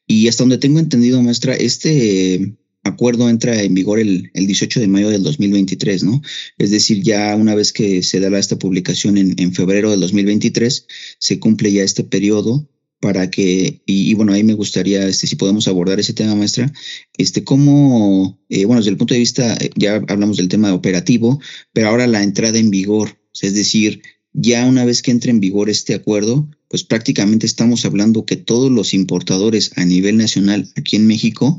Y 0.05 0.27
hasta 0.27 0.43
donde 0.43 0.59
tengo 0.59 0.79
entendido, 0.79 1.21
maestra, 1.23 1.55
este 1.55 2.55
acuerdo 2.83 3.29
entra 3.29 3.61
en 3.61 3.73
vigor 3.73 3.99
el, 3.99 4.31
el, 4.33 4.47
18 4.47 4.79
de 4.79 4.87
mayo 4.87 5.09
del 5.09 5.23
2023, 5.23 6.03
¿no? 6.03 6.21
Es 6.57 6.71
decir, 6.71 7.01
ya 7.01 7.35
una 7.35 7.55
vez 7.55 7.73
que 7.73 8.03
se 8.03 8.19
da 8.19 8.37
esta 8.39 8.57
publicación 8.57 9.17
en, 9.17 9.35
en 9.37 9.53
febrero 9.53 9.91
del 9.91 9.99
2023, 9.99 10.87
se 11.19 11.39
cumple 11.39 11.71
ya 11.71 11.83
este 11.83 12.03
periodo 12.03 12.67
para 13.01 13.31
que, 13.31 13.81
y, 13.85 14.13
bueno, 14.13 14.31
ahí 14.31 14.43
me 14.43 14.53
gustaría, 14.53 15.05
este, 15.07 15.25
si 15.25 15.35
podemos 15.35 15.67
abordar 15.67 15.99
ese 15.99 16.13
tema, 16.13 16.35
maestra, 16.35 16.71
este, 17.17 17.43
cómo, 17.43 18.39
eh, 18.47 18.65
bueno, 18.65 18.79
desde 18.79 18.91
el 18.91 18.97
punto 18.97 19.15
de 19.15 19.19
vista, 19.19 19.55
eh, 19.55 19.71
ya 19.75 19.95
hablamos 20.07 20.37
del 20.37 20.47
tema 20.47 20.73
operativo, 20.73 21.41
pero 21.73 21.89
ahora 21.89 22.05
la 22.05 22.21
entrada 22.21 22.59
en 22.59 22.69
vigor, 22.69 23.19
es 23.41 23.55
decir, 23.55 24.03
ya 24.33 24.65
una 24.65 24.85
vez 24.85 25.01
que 25.01 25.09
entre 25.09 25.31
en 25.31 25.39
vigor 25.39 25.69
este 25.69 25.95
acuerdo, 25.95 26.47
pues 26.69 26.83
prácticamente 26.83 27.47
estamos 27.47 27.85
hablando 27.85 28.25
que 28.25 28.37
todos 28.37 28.71
los 28.71 28.93
importadores 28.93 29.71
a 29.77 29.83
nivel 29.83 30.17
nacional 30.17 30.69
aquí 30.77 30.95
en 30.95 31.07
México 31.07 31.57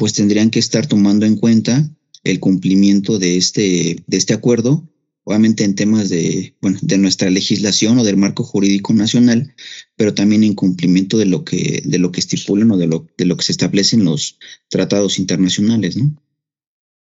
pues 0.00 0.14
tendrían 0.14 0.48
que 0.48 0.58
estar 0.58 0.86
tomando 0.86 1.26
en 1.26 1.36
cuenta 1.36 1.86
el 2.24 2.40
cumplimiento 2.40 3.18
de 3.18 3.36
este, 3.36 4.02
de 4.06 4.16
este 4.16 4.32
acuerdo, 4.32 4.88
obviamente 5.24 5.62
en 5.62 5.74
temas 5.74 6.08
de, 6.08 6.54
bueno, 6.62 6.78
de 6.80 6.96
nuestra 6.96 7.28
legislación 7.28 7.98
o 7.98 8.04
del 8.04 8.16
marco 8.16 8.42
jurídico 8.42 8.94
nacional, 8.94 9.54
pero 9.96 10.14
también 10.14 10.42
en 10.42 10.54
cumplimiento 10.54 11.18
de 11.18 11.26
lo 11.26 11.44
que, 11.44 11.82
de 11.84 11.98
lo 11.98 12.12
que 12.12 12.20
estipulan 12.20 12.70
o 12.70 12.78
de 12.78 12.86
lo, 12.86 13.08
de 13.18 13.26
lo 13.26 13.36
que 13.36 13.44
se 13.44 13.52
establece 13.52 13.94
en 13.94 14.06
los 14.06 14.38
tratados 14.70 15.18
internacionales, 15.18 15.98
¿no? 15.98 16.16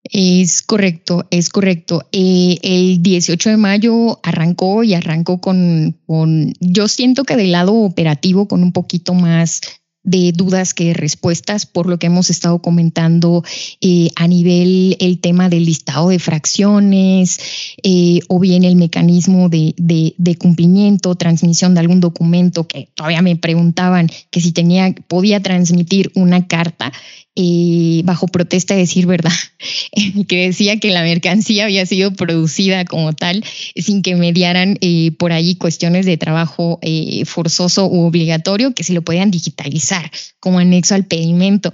Es 0.04 0.62
correcto, 0.62 1.26
es 1.32 1.48
correcto. 1.48 2.08
Eh, 2.12 2.58
el 2.62 3.02
18 3.02 3.50
de 3.50 3.56
mayo 3.56 4.20
arrancó 4.22 4.84
y 4.84 4.94
arrancó 4.94 5.40
con, 5.40 5.98
con, 6.06 6.52
yo 6.60 6.86
siento 6.86 7.24
que 7.24 7.34
del 7.34 7.50
lado 7.50 7.74
operativo, 7.74 8.46
con 8.46 8.62
un 8.62 8.70
poquito 8.70 9.12
más 9.12 9.60
de 10.06 10.32
dudas 10.32 10.72
que 10.72 10.94
respuestas 10.94 11.66
por 11.66 11.86
lo 11.88 11.98
que 11.98 12.06
hemos 12.06 12.30
estado 12.30 12.60
comentando 12.60 13.44
eh, 13.80 14.08
a 14.14 14.28
nivel 14.28 14.96
el 15.00 15.18
tema 15.18 15.48
del 15.48 15.66
listado 15.66 16.08
de 16.10 16.20
fracciones 16.20 17.40
eh, 17.82 18.20
o 18.28 18.38
bien 18.38 18.62
el 18.62 18.76
mecanismo 18.76 19.48
de, 19.48 19.74
de, 19.76 20.36
cumplimiento, 20.36 21.16
transmisión 21.16 21.74
de 21.74 21.80
algún 21.80 22.00
documento 22.00 22.68
que 22.68 22.88
todavía 22.94 23.20
me 23.20 23.34
preguntaban 23.34 24.08
que 24.30 24.40
si 24.40 24.52
tenía, 24.52 24.94
podía 25.08 25.42
transmitir 25.42 26.12
una 26.14 26.46
carta 26.46 26.92
eh, 27.38 28.00
bajo 28.04 28.28
protesta 28.28 28.74
de 28.74 28.80
decir 28.80 29.06
verdad, 29.06 29.32
que 30.28 30.46
decía 30.46 30.78
que 30.78 30.90
la 30.90 31.02
mercancía 31.02 31.64
había 31.64 31.84
sido 31.84 32.12
producida 32.12 32.84
como 32.84 33.12
tal 33.12 33.44
sin 33.74 34.02
que 34.02 34.14
mediaran 34.14 34.78
por 35.18 35.32
ahí 35.32 35.56
cuestiones 35.56 36.06
de 36.06 36.16
trabajo 36.16 36.80
forzoso 37.26 37.86
u 37.88 38.06
obligatorio, 38.06 38.72
que 38.72 38.84
se 38.84 38.94
lo 38.94 39.02
podían 39.02 39.30
digitalizar 39.30 39.95
como 40.40 40.58
anexo 40.58 40.94
al 40.94 41.04
pedimento. 41.04 41.72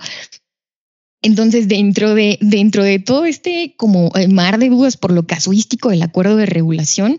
Entonces, 1.23 1.69
dentro 1.69 2.15
de, 2.15 2.39
dentro 2.41 2.83
de 2.83 2.99
todo 2.99 3.25
este 3.25 3.75
como 3.77 4.11
mar 4.29 4.59
de 4.59 4.69
dudas 4.69 4.97
por 4.97 5.13
lo 5.13 5.27
casuístico 5.27 5.91
del 5.91 6.03
acuerdo 6.03 6.37
de 6.37 6.47
regulación, 6.47 7.19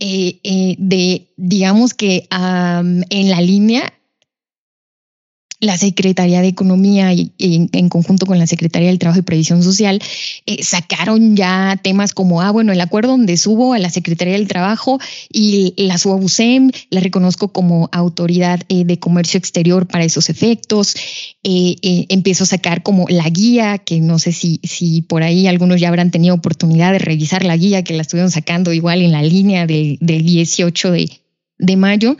de 0.00 1.28
digamos 1.36 1.94
que 1.94 2.28
en 2.30 3.30
la 3.30 3.40
línea 3.40 3.97
la 5.60 5.76
Secretaría 5.76 6.40
de 6.40 6.48
Economía 6.48 7.12
y, 7.12 7.32
en, 7.38 7.88
conjunto 7.88 8.26
con 8.26 8.38
la 8.38 8.46
Secretaría 8.46 8.88
del 8.88 8.98
Trabajo 8.98 9.20
y 9.20 9.22
Previsión 9.22 9.62
Social 9.62 10.00
eh, 10.46 10.62
sacaron 10.62 11.36
ya 11.36 11.78
temas 11.82 12.12
como, 12.12 12.42
ah, 12.42 12.50
bueno, 12.50 12.72
el 12.72 12.80
acuerdo 12.80 13.10
donde 13.10 13.36
subo 13.36 13.74
a 13.74 13.78
la 13.78 13.90
Secretaría 13.90 14.34
del 14.34 14.46
Trabajo 14.46 15.00
y 15.32 15.74
la 15.76 15.98
subo 15.98 16.14
a 16.14 16.16
BUSEM, 16.18 16.70
la 16.90 17.00
reconozco 17.00 17.48
como 17.48 17.88
autoridad 17.92 18.60
eh, 18.68 18.84
de 18.84 18.98
comercio 18.98 19.38
exterior 19.38 19.86
para 19.86 20.04
esos 20.04 20.30
efectos, 20.30 20.94
eh, 21.42 22.06
empiezo 22.08 22.44
a 22.44 22.48
sacar 22.48 22.82
como 22.82 23.06
la 23.08 23.28
guía, 23.28 23.78
que 23.78 24.00
no 24.00 24.18
sé 24.18 24.32
si, 24.32 24.60
si 24.62 25.02
por 25.02 25.22
ahí 25.22 25.46
algunos 25.46 25.80
ya 25.80 25.88
habrán 25.88 26.10
tenido 26.10 26.34
oportunidad 26.34 26.92
de 26.92 26.98
revisar 27.00 27.44
la 27.44 27.56
guía 27.56 27.82
que 27.82 27.94
la 27.94 28.02
estuvieron 28.02 28.30
sacando 28.30 28.72
igual 28.72 29.02
en 29.02 29.12
la 29.12 29.22
línea 29.22 29.66
del 29.66 29.98
18 30.00 30.92
de, 30.92 31.10
de 31.58 31.76
mayo 31.76 32.16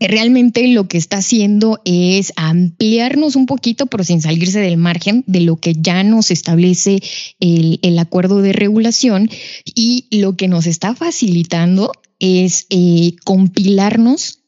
realmente 0.00 0.66
lo 0.68 0.88
que 0.88 0.98
está 0.98 1.18
haciendo 1.18 1.80
es 1.84 2.32
ampliarnos 2.36 3.36
un 3.36 3.46
poquito, 3.46 3.86
pero 3.86 4.04
sin 4.04 4.20
salirse 4.20 4.60
del 4.60 4.76
margen 4.76 5.24
de 5.26 5.40
lo 5.40 5.56
que 5.56 5.74
ya 5.74 6.02
nos 6.02 6.30
establece 6.30 7.00
el, 7.40 7.98
acuerdo 7.98 8.42
de 8.42 8.52
regulación 8.52 9.30
y 9.64 10.06
lo 10.10 10.36
que 10.36 10.48
nos 10.48 10.66
está 10.66 10.94
facilitando 10.94 11.92
es 12.18 12.66
eh, 12.70 13.14
compilarnos 13.24 14.40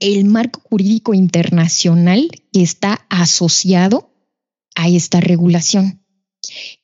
el 0.00 0.24
marco 0.24 0.60
jurídico 0.60 1.14
internacional 1.14 2.28
que 2.52 2.62
está 2.62 3.06
asociado 3.10 4.12
a 4.74 4.88
esta 4.88 5.20
regulación. 5.20 6.02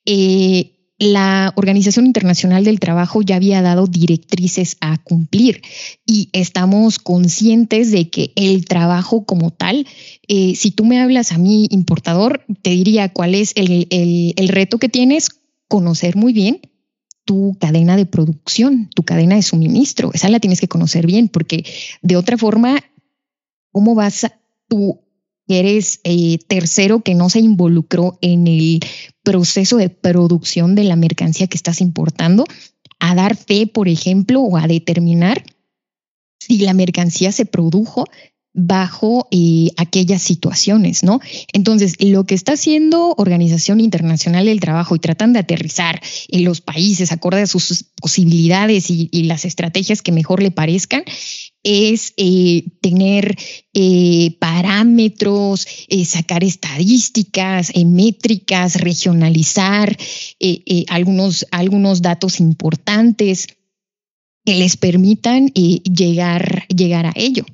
Eh, 0.05 0.76
la 0.99 1.53
Organización 1.57 2.07
Internacional 2.07 2.65
del 2.65 2.81
Trabajo 2.81 3.21
ya 3.23 3.37
había 3.37 3.61
dado 3.61 3.87
directrices 3.87 4.77
a 4.81 4.97
cumplir 4.99 5.63
y 6.07 6.31
estamos 6.33 6.99
conscientes 6.99 7.91
de 7.91 8.09
que 8.09 8.33
el 8.35 8.65
trabajo 8.65 9.25
como 9.25 9.51
tal, 9.51 9.87
eh, 10.29 10.55
si 10.57 10.71
tú 10.71 10.85
me 10.85 11.01
hablas 11.01 11.33
a 11.33 11.39
mí, 11.39 11.67
importador, 11.71 12.45
te 12.63 12.71
diría 12.71 13.13
cuál 13.13 13.35
es 13.35 13.53
el, 13.57 13.87
el 13.91 14.49
reto 14.49 14.79
que 14.79 14.89
tienes, 14.89 15.29
conocer 15.69 16.17
muy 16.17 16.33
bien 16.33 16.61
tu 17.27 17.57
cadena 17.61 17.97
de 17.97 18.07
producción, 18.07 18.89
tu 18.95 19.03
cadena 19.03 19.35
de 19.35 19.43
suministro. 19.43 20.11
Esa 20.15 20.29
la 20.31 20.41
tienes 20.41 20.61
que 20.61 20.69
conocer 20.69 21.07
bien, 21.07 21.29
porque 21.29 21.65
de 22.01 22.17
otra 22.17 22.39
forma, 22.39 22.83
¿cómo 23.73 23.95
vas 23.97 24.25
a, 24.25 24.41
tú 24.69 25.06
eres 25.49 26.01
eh, 26.05 26.39
tercero 26.49 27.01
que 27.01 27.15
no 27.15 27.31
se 27.31 27.41
involucró 27.41 28.19
en 28.21 28.47
el 28.47 28.81
proceso 29.23 29.77
de 29.77 29.89
producción 29.89 30.75
de 30.75 30.85
la 30.85 30.97
mercancía 30.97 31.47
que 31.47 31.57
estás 31.57 31.81
importando, 31.81 32.45
a 32.99 33.15
dar 33.15 33.37
fe, 33.37 33.67
por 33.67 33.89
ejemplo, 33.89 34.41
o 34.41 34.57
a 34.57 34.67
determinar 34.67 35.45
si 36.39 36.59
la 36.59 36.75
mercancía 36.75 37.33
se 37.33 37.45
produjo 37.45 38.05
bajo 38.59 39.29
eh, 39.31 39.69
aquellas 39.77 40.23
situaciones, 40.23 41.03
¿no? 41.03 41.21
Entonces, 41.53 41.95
lo 42.01 42.25
que 42.25 42.35
está 42.35 42.53
haciendo 42.53 43.15
Organización 43.19 43.81
Internacional 43.81 44.47
del 44.47 44.61
Trabajo 44.61 44.97
y 44.97 44.99
tratan 44.99 45.35
de 45.35 45.41
aterrizar 45.41 46.01
en 46.29 46.45
los 46.45 46.63
países 46.63 47.13
acorde 47.13 47.43
a 47.43 47.47
sus 47.47 47.85
posibilidades 48.01 48.91
y, 48.91 49.11
las 49.27 49.45
estrategias 49.45 50.03
que 50.03 50.13
mejor 50.13 50.43
le 50.43 50.51
parezcan, 50.51 51.05
es 51.63 52.15
eh, 52.17 52.65
tener 52.81 53.37
eh, 53.75 54.37
parámetros, 54.39 55.67
sacar 56.05 56.45
estadísticas, 56.45 57.73
métricas, 57.85 58.77
regionalizar 58.77 59.97
algunos, 60.89 61.45
algunos 61.51 62.03
datos 62.03 62.41
importantes 62.41 63.49
que 64.45 64.55
les 64.55 64.77
permitan 64.77 65.49
llegar, 65.49 66.67
llegar 66.69 67.07
a 67.07 67.13
ello. 67.17 67.45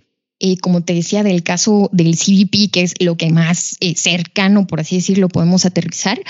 Eh, 0.45 0.57
como 0.57 0.81
te 0.81 0.93
decía, 0.93 1.23
del 1.23 1.45
caso 1.45 1.89
del 1.93 2.17
CBP, 2.17 2.73
que 2.73 2.83
es 2.83 2.95
lo 2.99 3.17
que 3.17 3.31
más 3.31 3.77
eh, 3.79 3.95
cercano, 3.95 4.67
por 4.67 4.81
así 4.81 4.97
decirlo, 4.97 5.29
podemos 5.29 5.65
aterrizar, 5.65 6.21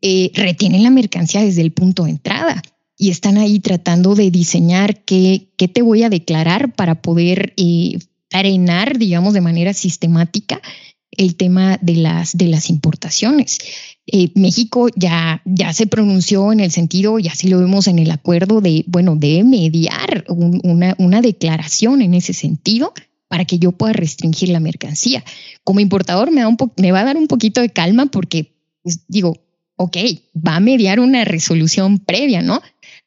eh, 0.00 0.30
retienen 0.34 0.82
la 0.82 0.88
mercancía 0.88 1.42
desde 1.42 1.60
el 1.60 1.70
punto 1.70 2.04
de 2.04 2.12
entrada 2.12 2.62
y 2.96 3.10
están 3.10 3.36
ahí 3.36 3.60
tratando 3.60 4.14
de 4.14 4.30
diseñar 4.30 5.04
qué, 5.04 5.48
qué 5.58 5.68
te 5.68 5.82
voy 5.82 6.02
a 6.02 6.08
declarar 6.08 6.74
para 6.74 7.02
poder 7.02 7.54
arenar, 8.32 8.96
digamos, 8.96 9.34
de 9.34 9.42
manera 9.42 9.74
sistemática 9.74 10.62
el 11.10 11.36
tema 11.36 11.78
de 11.82 11.96
las, 11.96 12.34
de 12.34 12.46
las 12.46 12.70
importaciones. 12.70 13.58
México 14.34 14.88
ya, 14.96 15.42
ya 15.44 15.74
se 15.74 15.86
pronunció 15.86 16.54
en 16.54 16.60
el 16.60 16.70
sentido, 16.70 17.18
y 17.18 17.28
así 17.28 17.48
lo 17.48 17.58
vemos 17.58 17.86
en 17.86 17.98
el 17.98 18.10
acuerdo 18.12 18.62
de, 18.62 18.84
bueno, 18.86 19.14
de 19.14 19.44
mediar 19.44 20.24
una, 20.28 20.94
una 20.98 21.20
declaración 21.20 22.00
en 22.00 22.14
ese 22.14 22.32
sentido 22.32 22.94
para 23.32 23.46
que 23.46 23.58
yo 23.58 23.72
pueda 23.72 23.94
restringir 23.94 24.50
la 24.50 24.60
mercancía. 24.60 25.24
Como 25.64 25.80
importador 25.80 26.30
me, 26.30 26.42
da 26.42 26.48
un 26.48 26.58
me 26.76 26.92
va 26.92 27.00
a 27.00 27.04
dar 27.04 27.16
un 27.16 27.28
poquito 27.28 27.62
de 27.62 27.70
calma 27.70 28.04
porque 28.04 28.58
pues, 28.82 29.06
digo, 29.08 29.42
ok, 29.76 29.96
va 30.36 30.56
a 30.56 30.60
mediar 30.60 31.00
una 31.00 31.24
resolución 31.24 31.98
previa, 31.98 32.42
¿no? 32.42 32.60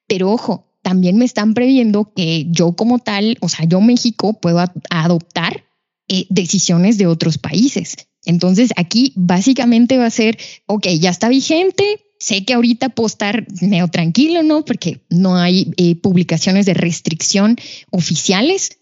Pero 0.07 0.31
ojo, 0.31 0.79
también 0.81 1.19
me 1.19 1.25
están 1.25 1.53
previendo 1.53 2.11
que 2.15 2.47
yo 2.49 2.75
como 2.75 2.97
tal, 2.97 3.38
o 3.39 3.49
sea, 3.49 3.65
yo 3.65 3.81
México 3.81 4.39
puedo 4.41 4.65
adoptar 4.89 5.65
eh, 6.07 6.25
decisiones 6.31 6.97
de 6.97 7.05
otros 7.05 7.38
países. 7.38 7.95
Entonces 8.25 8.71
aquí 8.77 9.13
básicamente 9.15 9.99
va 9.99 10.07
a 10.07 10.09
ser, 10.09 10.39
ok, 10.65 10.88
ya 10.99 11.11
está 11.11 11.29
vigente, 11.29 11.99
sé 12.19 12.45
que 12.45 12.55
ahorita 12.55 12.89
puedo 12.89 13.05
estar 13.05 13.45
medio 13.61 13.89
tranquilo, 13.89 14.41
¿no? 14.41 14.65
Porque 14.65 15.05
no 15.11 15.35
hay 15.38 15.71
eh, 15.77 15.95
publicaciones 15.95 16.65
de 16.65 16.73
restricción 16.73 17.57
oficiales, 17.91 18.79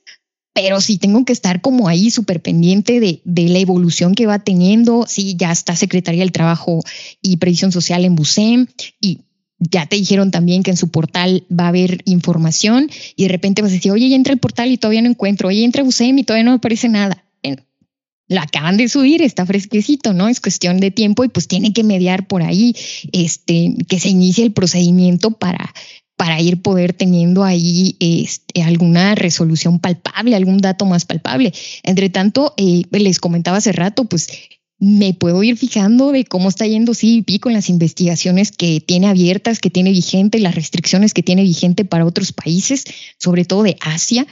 pero 0.53 0.79
sí 0.81 0.97
tengo 0.97 1.25
que 1.25 1.33
estar 1.33 1.61
como 1.61 1.87
ahí 1.87 2.11
súper 2.11 2.41
pendiente 2.41 2.99
de, 2.99 3.21
la 3.25 3.59
evolución 3.59 4.13
que 4.13 4.27
va 4.27 4.39
teniendo. 4.39 5.05
Sí, 5.07 5.35
ya 5.35 5.51
está 5.51 5.75
Secretaría 5.75 6.21
del 6.21 6.31
Trabajo 6.31 6.81
y 7.21 7.37
Previsión 7.37 7.71
Social 7.71 8.05
en 8.05 8.15
BUSEM 8.15 8.67
y 9.01 9.21
ya 9.59 9.87
te 9.87 9.95
dijeron 9.95 10.29
también 10.29 10.61
que 10.61 10.71
en 10.71 10.77
su 10.77 10.89
portal 10.89 11.45
va 11.49 11.65
a 11.65 11.69
haber 11.69 12.01
información 12.05 12.89
y 13.15 13.23
de 13.23 13.29
repente 13.29 13.61
vas 13.61 13.71
a 13.71 13.75
decir, 13.75 13.91
oye, 13.91 14.09
ya 14.09 14.15
entra 14.15 14.33
el 14.33 14.39
portal 14.39 14.71
y 14.71 14.77
todavía 14.77 15.01
no 15.01 15.09
encuentro, 15.09 15.47
oye, 15.47 15.63
entra 15.63 15.83
BUSEM 15.83 16.19
y 16.19 16.23
todavía 16.23 16.43
no 16.43 16.53
aparece 16.53 16.87
nada. 16.87 17.25
lo 18.27 18.39
acaban 18.39 18.77
de 18.77 18.87
subir, 18.89 19.21
está 19.21 19.45
fresquecito, 19.45 20.13
¿no? 20.13 20.27
Es 20.27 20.39
cuestión 20.39 20.79
de 20.79 20.91
tiempo 20.91 21.23
y 21.23 21.29
pues 21.29 21.47
tiene 21.47 21.73
que 21.73 21.83
mediar 21.83 22.27
por 22.27 22.41
ahí, 22.41 22.75
este, 23.11 23.75
que 23.87 23.99
se 23.99 24.09
inicie 24.09 24.43
el 24.43 24.53
procedimiento 24.53 25.31
para, 25.31 25.73
para 26.15 26.39
ir 26.39 26.61
poder 26.61 26.93
teniendo 26.93 27.43
ahí 27.43 27.95
este, 27.99 28.63
alguna 28.63 29.15
resolución 29.15 29.79
palpable, 29.79 30.35
algún 30.35 30.59
dato 30.59 30.85
más 30.85 31.05
palpable. 31.05 31.53
Entre 31.83 32.09
tanto, 32.09 32.53
eh, 32.57 32.83
les 32.91 33.19
comentaba 33.19 33.57
hace 33.57 33.71
rato, 33.71 34.05
pues 34.05 34.27
me 34.79 35.13
puedo 35.13 35.41
ir 35.43 35.55
fijando 35.57 36.11
de 36.11 36.25
cómo 36.25 36.49
está 36.49 36.67
yendo 36.67 36.93
CBP 36.93 37.39
con 37.39 37.53
las 37.53 37.69
investigaciones 37.69 38.51
que 38.51 38.81
tiene 38.81 39.07
abiertas, 39.07 39.59
que 39.59 39.69
tiene 39.69 39.91
vigente, 39.91 40.39
las 40.39 40.55
restricciones 40.55 41.13
que 41.13 41.23
tiene 41.23 41.43
vigente 41.43 41.85
para 41.85 42.05
otros 42.05 42.33
países, 42.33 42.83
sobre 43.17 43.45
todo 43.45 43.63
de 43.63 43.77
Asia, 43.79 44.27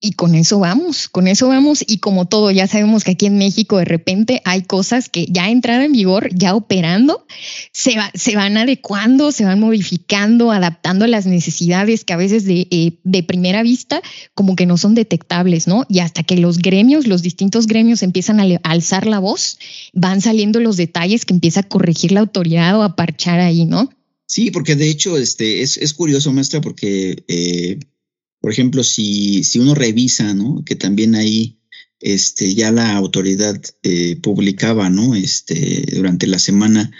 y 0.00 0.12
con 0.12 0.36
eso 0.36 0.60
vamos, 0.60 1.08
con 1.08 1.26
eso 1.26 1.48
vamos. 1.48 1.84
Y 1.86 1.98
como 1.98 2.26
todo, 2.26 2.52
ya 2.52 2.68
sabemos 2.68 3.02
que 3.02 3.12
aquí 3.12 3.26
en 3.26 3.36
México 3.36 3.78
de 3.78 3.84
repente 3.84 4.42
hay 4.44 4.62
cosas 4.62 5.08
que 5.08 5.26
ya 5.26 5.50
entraron 5.50 5.86
en 5.86 5.92
vigor, 5.92 6.30
ya 6.32 6.54
operando, 6.54 7.26
se, 7.72 7.96
se 8.14 8.36
van 8.36 8.56
adecuando, 8.56 9.32
se 9.32 9.44
van 9.44 9.58
modificando, 9.58 10.52
adaptando 10.52 11.04
a 11.04 11.08
las 11.08 11.26
necesidades 11.26 12.04
que 12.04 12.12
a 12.12 12.16
veces 12.16 12.44
de, 12.44 12.68
eh, 12.70 12.98
de 13.02 13.22
primera 13.24 13.62
vista 13.64 14.00
como 14.34 14.54
que 14.54 14.66
no 14.66 14.76
son 14.76 14.94
detectables, 14.94 15.66
¿no? 15.66 15.84
Y 15.88 15.98
hasta 15.98 16.22
que 16.22 16.36
los 16.36 16.58
gremios, 16.58 17.08
los 17.08 17.22
distintos 17.22 17.66
gremios 17.66 18.04
empiezan 18.04 18.38
a, 18.38 18.44
alzar 18.62 19.06
la 19.06 19.18
voz, 19.18 19.58
van 19.92 20.20
saliendo 20.20 20.60
los 20.60 20.76
detalles 20.76 21.24
que 21.24 21.34
empieza 21.34 21.60
a 21.60 21.68
corregir 21.68 22.12
la 22.12 22.20
autoridad 22.20 22.78
o 22.78 22.84
a 22.84 22.94
parchar 22.94 23.40
ahí, 23.40 23.64
¿no? 23.64 23.90
Sí, 24.26 24.52
porque 24.52 24.76
de 24.76 24.90
hecho 24.90 25.16
este, 25.18 25.62
es, 25.62 25.76
es 25.76 25.92
curioso, 25.92 26.32
maestra, 26.32 26.60
porque... 26.60 27.24
Eh 27.26 27.80
por 28.40 28.52
ejemplo, 28.52 28.84
si, 28.84 29.44
si 29.44 29.58
uno 29.58 29.74
revisa, 29.74 30.34
¿no? 30.34 30.62
Que 30.64 30.76
también 30.76 31.14
ahí 31.14 31.58
este, 32.00 32.54
ya 32.54 32.70
la 32.70 32.96
autoridad 32.96 33.60
eh, 33.82 34.16
publicaba, 34.22 34.88
¿no? 34.90 35.14
Este, 35.14 35.84
durante 35.94 36.26
la 36.26 36.38
semana 36.38 36.90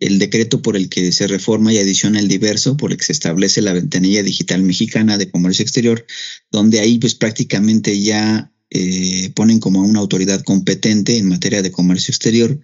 el 0.00 0.18
decreto 0.18 0.62
por 0.62 0.76
el 0.76 0.88
que 0.88 1.10
se 1.12 1.26
reforma 1.26 1.72
y 1.72 1.78
adiciona 1.78 2.20
el 2.20 2.28
diverso, 2.28 2.76
por 2.76 2.92
el 2.92 2.98
que 2.98 3.04
se 3.04 3.12
establece 3.12 3.62
la 3.62 3.72
ventanilla 3.72 4.22
digital 4.22 4.62
mexicana 4.62 5.18
de 5.18 5.30
comercio 5.30 5.62
exterior, 5.62 6.06
donde 6.50 6.80
ahí 6.80 6.98
pues 6.98 7.14
prácticamente 7.14 8.00
ya 8.00 8.52
eh, 8.70 9.30
ponen 9.34 9.60
como 9.60 9.80
una 9.80 9.98
autoridad 9.98 10.42
competente 10.42 11.16
en 11.16 11.28
materia 11.28 11.62
de 11.62 11.72
comercio 11.72 12.12
exterior 12.12 12.60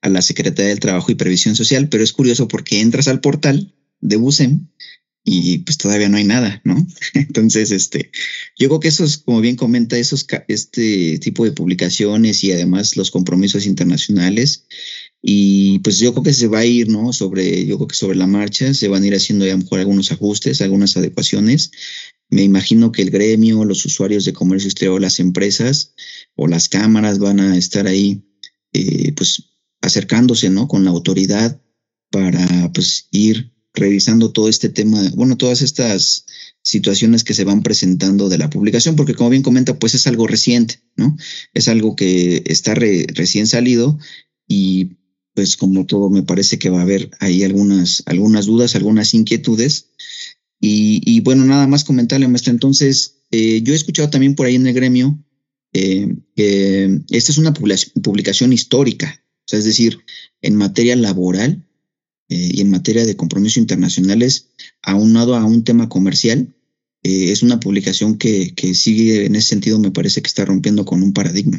a 0.00 0.08
la 0.08 0.22
Secretaría 0.22 0.70
del 0.70 0.80
Trabajo 0.80 1.10
y 1.10 1.16
Previsión 1.16 1.56
Social, 1.56 1.88
pero 1.88 2.04
es 2.04 2.12
curioso 2.12 2.48
porque 2.48 2.80
entras 2.80 3.08
al 3.08 3.20
portal 3.20 3.74
de 4.00 4.16
BUSEM 4.16 4.68
y 5.30 5.58
pues 5.58 5.76
todavía 5.76 6.08
no 6.08 6.16
hay 6.16 6.24
nada, 6.24 6.60
¿no? 6.64 6.86
Entonces, 7.14 7.70
este, 7.70 8.10
yo 8.58 8.68
creo 8.68 8.80
que 8.80 8.88
esos, 8.88 9.18
como 9.18 9.40
bien 9.40 9.56
comenta, 9.56 9.98
esos, 9.98 10.26
este 10.48 11.18
tipo 11.18 11.44
de 11.44 11.52
publicaciones 11.52 12.42
y 12.44 12.52
además 12.52 12.96
los 12.96 13.10
compromisos 13.10 13.66
internacionales, 13.66 14.66
y 15.20 15.80
pues 15.80 15.98
yo 15.98 16.12
creo 16.12 16.22
que 16.22 16.32
se 16.32 16.46
va 16.46 16.60
a 16.60 16.64
ir, 16.64 16.88
¿no? 16.88 17.12
Sobre, 17.12 17.66
yo 17.66 17.76
creo 17.76 17.88
que 17.88 17.96
sobre 17.96 18.16
la 18.16 18.26
marcha 18.26 18.72
se 18.72 18.88
van 18.88 19.02
a 19.02 19.06
ir 19.06 19.14
haciendo 19.14 19.44
a 19.44 19.48
lo 19.48 19.58
mejor 19.58 19.80
algunos 19.80 20.12
ajustes, 20.12 20.62
algunas 20.62 20.96
adecuaciones. 20.96 21.72
Me 22.30 22.42
imagino 22.42 22.92
que 22.92 23.02
el 23.02 23.10
gremio, 23.10 23.64
los 23.64 23.84
usuarios 23.84 24.24
de 24.24 24.32
comercio 24.32 24.68
exterior, 24.68 25.00
las 25.00 25.18
empresas 25.18 25.94
o 26.36 26.46
las 26.46 26.68
cámaras 26.68 27.18
van 27.18 27.40
a 27.40 27.56
estar 27.56 27.86
ahí, 27.86 28.22
eh, 28.72 29.12
pues 29.12 29.42
acercándose, 29.80 30.50
¿no? 30.50 30.68
Con 30.68 30.84
la 30.84 30.90
autoridad 30.90 31.60
para, 32.10 32.72
pues, 32.72 33.08
ir 33.10 33.57
revisando 33.74 34.32
todo 34.32 34.48
este 34.48 34.68
tema, 34.68 35.10
bueno, 35.14 35.36
todas 35.36 35.62
estas 35.62 36.24
situaciones 36.62 37.24
que 37.24 37.34
se 37.34 37.44
van 37.44 37.62
presentando 37.62 38.28
de 38.28 38.38
la 38.38 38.50
publicación, 38.50 38.96
porque 38.96 39.14
como 39.14 39.30
bien 39.30 39.42
comenta, 39.42 39.78
pues 39.78 39.94
es 39.94 40.06
algo 40.06 40.26
reciente, 40.26 40.80
¿no? 40.96 41.16
Es 41.54 41.68
algo 41.68 41.96
que 41.96 42.42
está 42.46 42.74
recién 42.74 43.46
salido 43.46 43.98
y 44.46 44.98
pues 45.34 45.56
como 45.56 45.86
todo 45.86 46.10
me 46.10 46.24
parece 46.24 46.58
que 46.58 46.70
va 46.70 46.80
a 46.80 46.82
haber 46.82 47.10
ahí 47.20 47.44
algunas, 47.44 48.02
algunas 48.06 48.46
dudas, 48.46 48.74
algunas 48.74 49.14
inquietudes. 49.14 49.90
Y, 50.60 51.20
bueno, 51.20 51.44
nada 51.44 51.68
más 51.68 51.84
comentarle, 51.84 52.26
maestra. 52.26 52.50
Entonces, 52.50 53.20
eh, 53.30 53.62
yo 53.62 53.72
he 53.72 53.76
escuchado 53.76 54.10
también 54.10 54.34
por 54.34 54.46
ahí 54.46 54.56
en 54.56 54.66
el 54.66 54.74
gremio 54.74 55.24
eh, 55.72 56.16
que 56.34 57.02
esta 57.10 57.30
es 57.30 57.38
una 57.38 57.52
publicación 57.52 58.52
histórica, 58.52 59.22
o 59.22 59.44
sea, 59.44 59.58
es 59.58 59.64
decir, 59.64 60.00
en 60.42 60.56
materia 60.56 60.96
laboral, 60.96 61.67
eh, 62.28 62.50
y 62.52 62.60
en 62.60 62.70
materia 62.70 63.06
de 63.06 63.16
compromisos 63.16 63.56
internacionales, 63.56 64.48
aunado 64.82 65.34
a 65.34 65.44
un 65.44 65.64
tema 65.64 65.88
comercial, 65.88 66.54
eh, 67.02 67.32
es 67.32 67.42
una 67.42 67.58
publicación 67.58 68.18
que, 68.18 68.54
que, 68.54 68.74
sigue 68.74 69.24
en 69.24 69.34
ese 69.34 69.48
sentido, 69.48 69.78
me 69.78 69.90
parece 69.90 70.20
que 70.20 70.26
está 70.26 70.44
rompiendo 70.44 70.84
con 70.84 71.02
un 71.02 71.12
paradigma. 71.12 71.58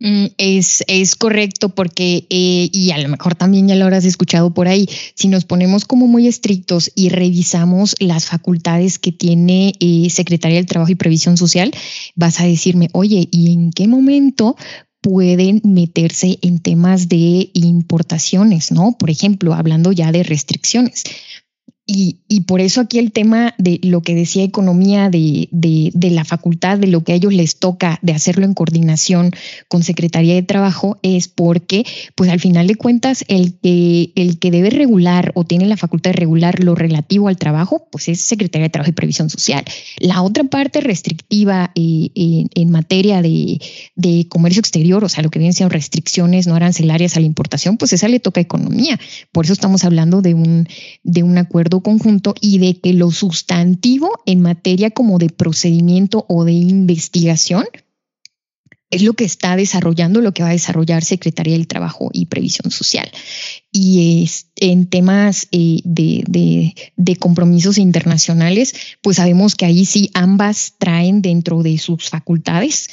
Mm, 0.00 0.26
es, 0.38 0.82
es 0.88 1.14
correcto 1.14 1.68
porque, 1.74 2.26
eh, 2.30 2.70
y 2.72 2.90
a 2.90 2.98
lo 2.98 3.10
mejor 3.10 3.34
también 3.34 3.68
ya 3.68 3.74
lo 3.76 3.84
habrás 3.84 4.06
escuchado 4.06 4.52
por 4.54 4.66
ahí, 4.66 4.88
si 5.14 5.28
nos 5.28 5.44
ponemos 5.44 5.84
como 5.84 6.06
muy 6.06 6.26
estrictos 6.26 6.90
y 6.94 7.10
revisamos 7.10 7.94
las 8.00 8.24
facultades 8.24 8.98
que 8.98 9.12
tiene 9.12 9.74
Secretaría 10.08 10.56
del 10.56 10.66
Trabajo 10.66 10.90
y 10.90 10.96
Previsión 10.96 11.36
Social, 11.36 11.70
vas 12.16 12.40
a 12.40 12.46
decirme, 12.46 12.88
oye, 12.92 13.28
¿y 13.30 13.52
en 13.52 13.70
qué 13.72 13.86
momento 13.86 14.56
pueden 15.00 15.60
meterse 15.64 16.38
en 16.42 16.60
temas 16.60 17.08
de 17.08 17.50
importaciones, 17.54 18.70
¿no? 18.72 18.96
Por 18.98 19.10
ejemplo, 19.10 19.54
hablando 19.54 19.92
ya 19.92 20.12
de 20.12 20.22
restricciones. 20.22 21.04
Y, 21.92 22.42
por 22.46 22.60
eso 22.60 22.80
aquí 22.80 23.00
el 23.00 23.10
tema 23.10 23.52
de 23.58 23.80
lo 23.82 24.00
que 24.02 24.14
decía 24.14 24.44
economía 24.44 25.10
de, 25.10 25.48
de, 25.50 26.10
la 26.10 26.24
facultad, 26.24 26.78
de 26.78 26.86
lo 26.86 27.02
que 27.02 27.12
a 27.12 27.14
ellos 27.16 27.34
les 27.34 27.58
toca 27.58 27.98
de 28.00 28.12
hacerlo 28.12 28.44
en 28.44 28.54
coordinación 28.54 29.32
con 29.66 29.82
Secretaría 29.82 30.34
de 30.34 30.42
Trabajo, 30.42 30.98
es 31.02 31.26
porque, 31.26 31.84
pues 32.14 32.30
al 32.30 32.38
final 32.38 32.68
de 32.68 32.76
cuentas, 32.76 33.24
el 33.26 33.54
que, 33.58 34.12
el 34.14 34.38
que 34.38 34.52
debe 34.52 34.70
regular 34.70 35.32
o 35.34 35.42
tiene 35.42 35.66
la 35.66 35.76
facultad 35.76 36.10
de 36.10 36.16
regular 36.16 36.62
lo 36.62 36.76
relativo 36.76 37.26
al 37.26 37.38
trabajo, 37.38 37.88
pues 37.90 38.08
es 38.08 38.20
Secretaría 38.20 38.66
de 38.66 38.70
Trabajo 38.70 38.90
y 38.90 38.94
Previsión 38.94 39.28
Social. 39.28 39.64
La 39.98 40.22
otra 40.22 40.44
parte 40.44 40.80
restrictiva 40.80 41.72
eh, 41.74 42.10
en, 42.14 42.70
materia 42.70 43.20
de, 43.20 43.60
de, 43.96 44.28
comercio 44.28 44.60
exterior, 44.60 45.02
o 45.02 45.08
sea, 45.08 45.24
lo 45.24 45.30
que 45.30 45.40
vienen 45.40 45.54
siendo 45.54 45.72
restricciones 45.72 46.46
no 46.46 46.54
arancelarias 46.54 47.16
a 47.16 47.20
la 47.20 47.26
importación, 47.26 47.78
pues 47.78 47.92
esa 47.92 48.06
le 48.06 48.20
toca 48.20 48.40
economía. 48.40 48.98
Por 49.32 49.44
eso 49.44 49.54
estamos 49.54 49.84
hablando 49.84 50.22
de 50.22 50.34
un, 50.34 50.68
de 51.02 51.24
un 51.24 51.36
acuerdo 51.36 51.79
conjunto 51.82 52.34
y 52.40 52.58
de 52.58 52.80
que 52.80 52.92
lo 52.92 53.10
sustantivo 53.10 54.10
en 54.26 54.40
materia 54.40 54.90
como 54.90 55.18
de 55.18 55.30
procedimiento 55.30 56.26
o 56.28 56.44
de 56.44 56.52
investigación 56.52 57.66
es 58.90 59.02
lo 59.02 59.12
que 59.12 59.24
está 59.24 59.54
desarrollando, 59.54 60.20
lo 60.20 60.32
que 60.32 60.42
va 60.42 60.48
a 60.48 60.52
desarrollar 60.52 61.04
Secretaría 61.04 61.54
del 61.54 61.68
Trabajo 61.68 62.10
y 62.12 62.26
Previsión 62.26 62.72
Social. 62.72 63.08
Y 63.70 64.24
es, 64.24 64.46
en 64.56 64.86
temas 64.86 65.46
eh, 65.52 65.78
de, 65.84 66.74
de, 66.96 67.16
compromisos 67.16 67.78
internacionales, 67.78 68.74
pues 69.00 69.18
sabemos 69.18 69.54
que 69.54 69.64
ahí 69.64 69.84
sí 69.84 70.10
ambas 70.12 70.74
traen 70.78 71.22
dentro 71.22 71.62
de 71.62 71.78
sus 71.78 72.08
facultades 72.08 72.90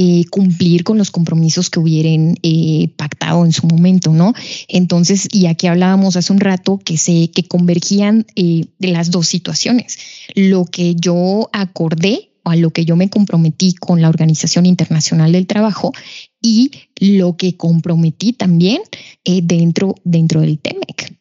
eh, 0.00 0.26
cumplir 0.30 0.84
con 0.84 0.96
los 0.96 1.10
compromisos 1.10 1.70
que 1.70 1.80
hubieran 1.80 2.36
eh, 2.44 2.88
pactado 2.94 3.44
en 3.44 3.50
su 3.50 3.66
momento, 3.66 4.12
¿no? 4.12 4.32
Entonces, 4.68 5.26
y 5.32 5.46
aquí 5.46 5.66
hablábamos 5.66 6.14
hace 6.14 6.32
un 6.32 6.38
rato 6.38 6.78
que 6.78 6.96
se 6.96 7.32
que 7.32 7.48
convergían 7.48 8.24
de 8.36 8.68
las 8.78 9.10
dos 9.10 9.26
situaciones. 9.26 9.98
Lo 10.36 10.66
que 10.66 10.94
yo 10.94 11.50
acordé 11.52 12.30
a 12.44 12.54
lo 12.54 12.70
que 12.70 12.84
yo 12.84 12.94
me 12.94 13.10
comprometí 13.10 13.74
con 13.74 14.00
la 14.00 14.08
Organización 14.08 14.66
Internacional 14.66 15.32
del 15.32 15.48
Trabajo 15.48 15.92
y 16.40 16.70
lo 17.00 17.36
que 17.36 17.56
comprometí 17.56 18.32
también 18.32 18.80
eh, 19.24 19.40
dentro, 19.42 19.96
dentro 20.04 20.40
del 20.40 20.60
TEMEC. 20.60 21.17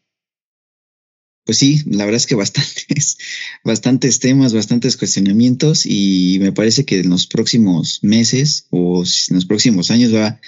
Pues 1.48 1.60
sí, 1.60 1.82
la 1.86 2.04
verdad 2.04 2.18
es 2.18 2.26
que 2.26 2.36
bastantes, 2.36 3.18
bastantes 3.64 4.20
temas, 4.20 4.54
bastantes 4.54 4.98
cuestionamientos 4.98 5.86
y 5.86 6.40
me 6.42 6.52
parece 6.52 6.84
que 6.84 7.00
en 7.00 7.10
los 7.10 7.26
próximos 7.26 8.04
meses 8.04 8.68
o 8.70 9.06
en 9.06 9.36
los 9.36 9.46
próximos 9.46 9.90
años 9.90 10.14
va, 10.14 10.42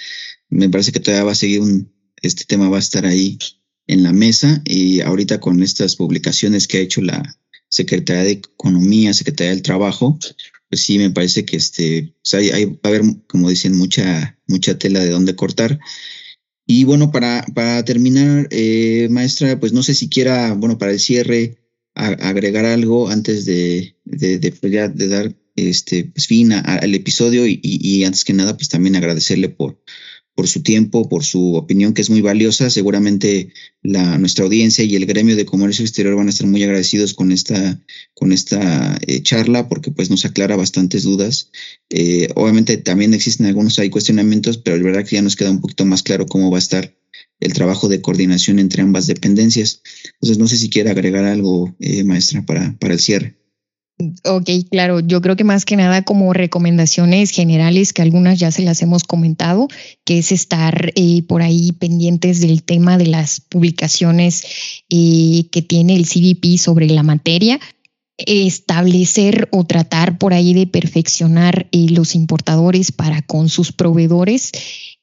me 0.50 0.68
parece 0.68 0.92
que 0.92 1.00
todavía 1.00 1.24
va 1.24 1.32
a 1.32 1.36
seguir 1.36 1.60
un, 1.60 1.90
este 2.20 2.44
tema 2.44 2.68
va 2.68 2.76
a 2.76 2.80
estar 2.80 3.06
ahí 3.06 3.38
en 3.86 4.02
la 4.02 4.12
mesa 4.12 4.60
y 4.66 5.00
ahorita 5.00 5.40
con 5.40 5.62
estas 5.62 5.96
publicaciones 5.96 6.68
que 6.68 6.76
ha 6.76 6.82
hecho 6.82 7.00
la 7.00 7.38
Secretaría 7.70 8.24
de 8.24 8.32
Economía, 8.32 9.14
Secretaría 9.14 9.52
del 9.52 9.62
Trabajo, 9.62 10.18
pues 10.68 10.82
sí, 10.82 10.98
me 10.98 11.08
parece 11.08 11.46
que 11.46 11.56
este, 11.56 12.14
hay, 12.34 12.66
va 12.66 12.78
a 12.82 12.88
haber, 12.88 13.04
como 13.26 13.48
dicen, 13.48 13.74
mucha, 13.74 14.38
mucha 14.46 14.78
tela 14.78 15.00
de 15.00 15.08
dónde 15.08 15.34
cortar. 15.34 15.80
Y 16.72 16.84
bueno, 16.84 17.10
para, 17.10 17.44
para 17.52 17.84
terminar, 17.84 18.46
eh, 18.52 19.08
maestra, 19.10 19.58
pues 19.58 19.72
no 19.72 19.82
sé 19.82 19.92
si 19.92 20.08
quiera, 20.08 20.54
bueno, 20.54 20.78
para 20.78 20.92
el 20.92 21.00
cierre, 21.00 21.58
agregar 21.94 22.64
algo 22.64 23.08
antes 23.08 23.44
de, 23.44 23.96
de, 24.04 24.38
de, 24.38 24.52
pues 24.52 24.70
de 24.70 25.08
dar 25.08 25.34
este, 25.56 26.04
pues 26.04 26.28
fin 26.28 26.52
al 26.52 26.94
episodio 26.94 27.44
y, 27.44 27.58
y, 27.60 28.04
antes 28.04 28.22
que 28.22 28.34
nada, 28.34 28.56
pues 28.56 28.68
también 28.68 28.94
agradecerle 28.94 29.48
por, 29.48 29.82
por 30.34 30.48
su 30.48 30.62
tiempo, 30.62 31.08
por 31.08 31.24
su 31.24 31.54
opinión 31.54 31.92
que 31.92 32.02
es 32.02 32.10
muy 32.10 32.20
valiosa. 32.20 32.70
Seguramente 32.70 33.52
la, 33.82 34.18
nuestra 34.18 34.44
audiencia 34.44 34.84
y 34.84 34.96
el 34.96 35.06
gremio 35.06 35.36
de 35.36 35.44
comercio 35.44 35.84
exterior 35.84 36.16
van 36.16 36.28
a 36.28 36.30
estar 36.30 36.46
muy 36.46 36.62
agradecidos 36.62 37.14
con 37.14 37.32
esta, 37.32 37.80
con 38.14 38.32
esta 38.32 38.98
eh, 39.06 39.22
charla 39.22 39.68
porque 39.68 39.90
pues 39.90 40.10
nos 40.10 40.24
aclara 40.24 40.56
bastantes 40.56 41.02
dudas. 41.02 41.50
Eh, 41.90 42.28
obviamente 42.34 42.76
también 42.76 43.14
existen 43.14 43.46
algunos 43.46 43.78
hay 43.78 43.90
cuestionamientos, 43.90 44.58
pero 44.58 44.76
es 44.76 44.82
verdad 44.82 45.04
que 45.04 45.16
ya 45.16 45.22
nos 45.22 45.36
queda 45.36 45.50
un 45.50 45.60
poquito 45.60 45.84
más 45.84 46.02
claro 46.02 46.26
cómo 46.26 46.50
va 46.50 46.58
a 46.58 46.60
estar 46.60 46.96
el 47.40 47.52
trabajo 47.54 47.88
de 47.88 48.00
coordinación 48.00 48.58
entre 48.58 48.82
ambas 48.82 49.06
dependencias. 49.06 49.82
Entonces 50.14 50.38
no 50.38 50.46
sé 50.46 50.56
si 50.56 50.68
quiere 50.70 50.90
agregar 50.90 51.24
algo, 51.24 51.74
eh, 51.80 52.04
maestra, 52.04 52.44
para, 52.44 52.76
para 52.78 52.94
el 52.94 53.00
cierre. 53.00 53.39
Ok, 54.24 54.48
claro, 54.70 55.00
yo 55.00 55.20
creo 55.20 55.36
que 55.36 55.44
más 55.44 55.64
que 55.64 55.76
nada 55.76 56.02
como 56.02 56.32
recomendaciones 56.32 57.30
generales, 57.30 57.92
que 57.92 58.02
algunas 58.02 58.38
ya 58.38 58.50
se 58.50 58.62
las 58.62 58.80
hemos 58.82 59.04
comentado, 59.04 59.68
que 60.04 60.18
es 60.18 60.32
estar 60.32 60.92
eh, 60.94 61.22
por 61.22 61.42
ahí 61.42 61.72
pendientes 61.72 62.40
del 62.40 62.62
tema 62.62 62.96
de 62.98 63.06
las 63.06 63.40
publicaciones 63.40 64.44
eh, 64.88 65.46
que 65.50 65.62
tiene 65.62 65.96
el 65.96 66.06
CBP 66.06 66.58
sobre 66.58 66.86
la 66.86 67.02
materia, 67.02 67.60
establecer 68.16 69.48
o 69.50 69.64
tratar 69.64 70.18
por 70.18 70.34
ahí 70.34 70.54
de 70.54 70.66
perfeccionar 70.66 71.68
eh, 71.72 71.86
los 71.90 72.14
importadores 72.14 72.92
para 72.92 73.22
con 73.22 73.48
sus 73.48 73.72
proveedores 73.72 74.52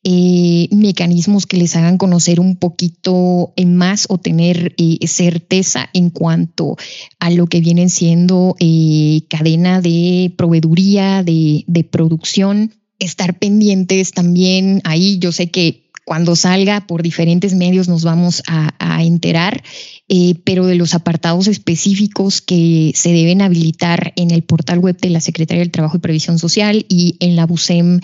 eh, 0.04 0.70
mecanismos 0.72 1.46
que 1.46 1.58
les 1.58 1.76
hagan 1.76 1.98
conocer 1.98 2.40
un 2.40 2.56
poquito 2.56 3.54
más 3.66 4.06
o 4.10 4.18
tener 4.18 4.74
eh, 4.78 5.06
certeza 5.08 5.90
en 5.94 6.10
cuanto 6.10 6.78
a 7.20 7.30
lo 7.30 7.48
que 7.48 7.60
vienen 7.60 7.90
siendo 7.90 8.56
eh, 8.60 9.22
cadena 9.30 9.82
de 9.82 10.34
proveeduría, 10.38 11.24
de, 11.24 11.64
de 11.68 11.84
producción, 11.84 12.74
estar 13.00 13.38
pendientes 13.38 14.12
también 14.12 14.82
ahí. 14.84 15.20
Yo 15.20 15.32
sé 15.32 15.50
que 15.52 15.87
cuando 16.08 16.38
salga 16.38 16.88
por 16.88 17.04
diferentes 17.04 17.54
medios 17.54 17.90
nos 17.90 18.06
vamos 18.06 18.42
a, 18.48 19.04
enterar, 19.04 19.62
eh, 20.08 20.36
pero 20.46 20.66
de 20.66 20.76
los 20.76 20.94
apartados 20.94 21.48
específicos 21.48 22.42
que 22.42 22.94
se 22.96 23.12
deben 23.12 23.42
habilitar 23.42 24.14
en 24.16 24.32
el 24.32 24.42
portal 24.42 24.80
web 24.80 24.98
de 25.02 25.10
la 25.10 25.20
Secretaría 25.20 25.62
del 25.62 25.72
Trabajo 25.72 25.98
y 25.98 26.00
Previsión 26.00 26.40
Social 26.40 26.86
y 26.88 27.18
en 27.20 27.36
la 27.36 27.46
BUSEM 27.46 28.00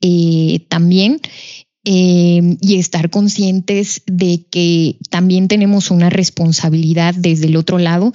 eh, 0.00 0.66
también. 0.68 1.20
Eh, 1.84 2.56
y 2.60 2.76
estar 2.76 3.08
conscientes 3.08 4.02
de 4.06 4.46
que 4.50 4.96
también 5.10 5.46
tenemos 5.46 5.92
una 5.92 6.10
responsabilidad 6.10 7.14
desde 7.14 7.46
el 7.46 7.56
otro 7.56 7.78
lado 7.78 8.12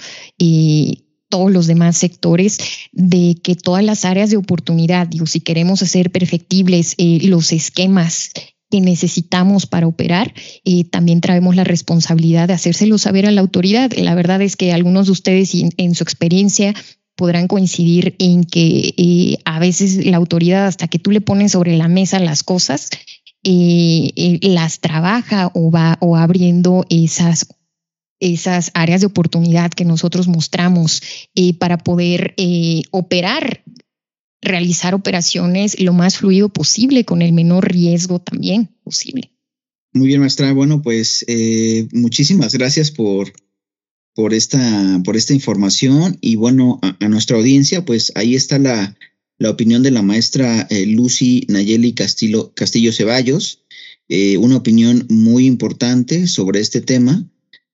todos 1.28 1.52
los 1.52 1.66
demás 1.66 1.96
sectores 1.96 2.58
de 2.92 3.38
que 3.42 3.54
todas 3.54 3.84
las 3.84 4.04
áreas 4.04 4.30
de 4.30 4.36
oportunidad, 4.36 5.06
digo, 5.06 5.26
si 5.26 5.40
queremos 5.40 5.82
hacer 5.82 6.10
perfectibles 6.10 6.96
los 6.98 7.52
esquemas 7.52 8.32
que 8.70 8.80
necesitamos 8.80 9.66
para 9.66 9.86
operar, 9.86 10.32
eh, 10.64 10.84
también 10.84 11.20
traemos 11.20 11.56
la 11.56 11.64
responsabilidad 11.64 12.48
de 12.48 12.54
hacérselo 12.54 12.98
saber 12.98 13.26
a 13.26 13.30
la 13.30 13.40
autoridad. 13.40 13.92
La 13.92 14.14
verdad 14.14 14.40
es 14.42 14.56
que 14.56 14.72
algunos 14.72 15.06
de 15.06 15.12
ustedes 15.12 15.52
en, 15.54 15.94
su 15.94 16.04
experiencia 16.04 16.74
podrán 17.16 17.48
coincidir 17.48 18.14
en 18.18 18.44
que 18.44 18.94
eh, 18.96 19.38
a 19.44 19.58
veces 19.58 20.06
la 20.06 20.16
autoridad, 20.16 20.66
hasta 20.66 20.88
que 20.88 20.98
tú 20.98 21.10
le 21.10 21.20
pones 21.20 21.52
sobre 21.52 21.76
la 21.76 21.88
mesa 21.88 22.20
las 22.20 22.44
cosas, 22.44 22.90
eh, 23.42 24.38
las 24.42 24.80
trabaja 24.80 25.50
o 25.54 25.70
va 25.70 25.98
o 26.00 26.16
abriendo 26.16 26.86
esas 26.88 27.48
esas 28.22 28.70
áreas 28.74 29.00
de 29.00 29.06
oportunidad 29.06 29.70
que 29.70 29.86
nosotros 29.86 30.28
mostramos 30.28 31.00
para 31.58 31.78
poder 31.78 32.34
operar 32.90 33.62
realizar 34.42 34.94
operaciones 34.94 35.78
lo 35.80 35.92
más 35.92 36.18
fluido 36.18 36.48
posible, 36.48 37.04
con 37.04 37.22
el 37.22 37.32
menor 37.32 37.70
riesgo 37.70 38.20
también 38.20 38.70
posible. 38.82 39.32
Muy 39.92 40.08
bien, 40.08 40.20
maestra. 40.20 40.52
Bueno, 40.52 40.82
pues 40.82 41.24
eh, 41.26 41.88
muchísimas 41.92 42.54
gracias 42.54 42.90
por, 42.90 43.32
por, 44.14 44.34
esta, 44.34 45.00
por 45.04 45.16
esta 45.16 45.34
información 45.34 46.16
y 46.20 46.36
bueno, 46.36 46.78
a, 46.82 47.08
nuestra 47.08 47.36
audiencia, 47.36 47.84
pues 47.84 48.12
ahí 48.14 48.36
está 48.36 48.58
la, 48.58 48.96
la 49.38 49.50
opinión 49.50 49.82
de 49.82 49.90
la 49.90 50.02
maestra 50.02 50.66
eh, 50.70 50.86
Lucy 50.86 51.44
Nayeli 51.48 51.92
Castillo, 51.92 52.52
Castillo 52.54 52.92
Ceballos, 52.92 53.64
eh, 54.08 54.36
una 54.36 54.56
opinión 54.56 55.06
muy 55.08 55.46
importante 55.46 56.26
sobre 56.26 56.60
este 56.60 56.80
tema. 56.80 57.26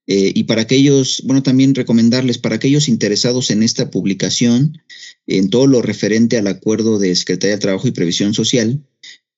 Y 0.08 0.44
para 0.44 0.62
aquellos, 0.62 1.20
bueno, 1.24 1.42
también 1.42 1.74
recomendarles 1.74 2.38
para 2.38 2.54
aquellos 2.54 2.88
interesados 2.88 3.50
en 3.50 3.64
esta 3.64 3.90
publicación, 3.90 4.80
en 5.26 5.50
todo 5.50 5.66
lo 5.66 5.82
referente 5.82 6.38
al 6.38 6.46
acuerdo 6.46 6.98
de 6.98 7.14
Secretaría 7.14 7.56
de 7.56 7.60
Trabajo 7.60 7.88
y 7.88 7.92
Previsión 7.92 8.34
Social, 8.34 8.84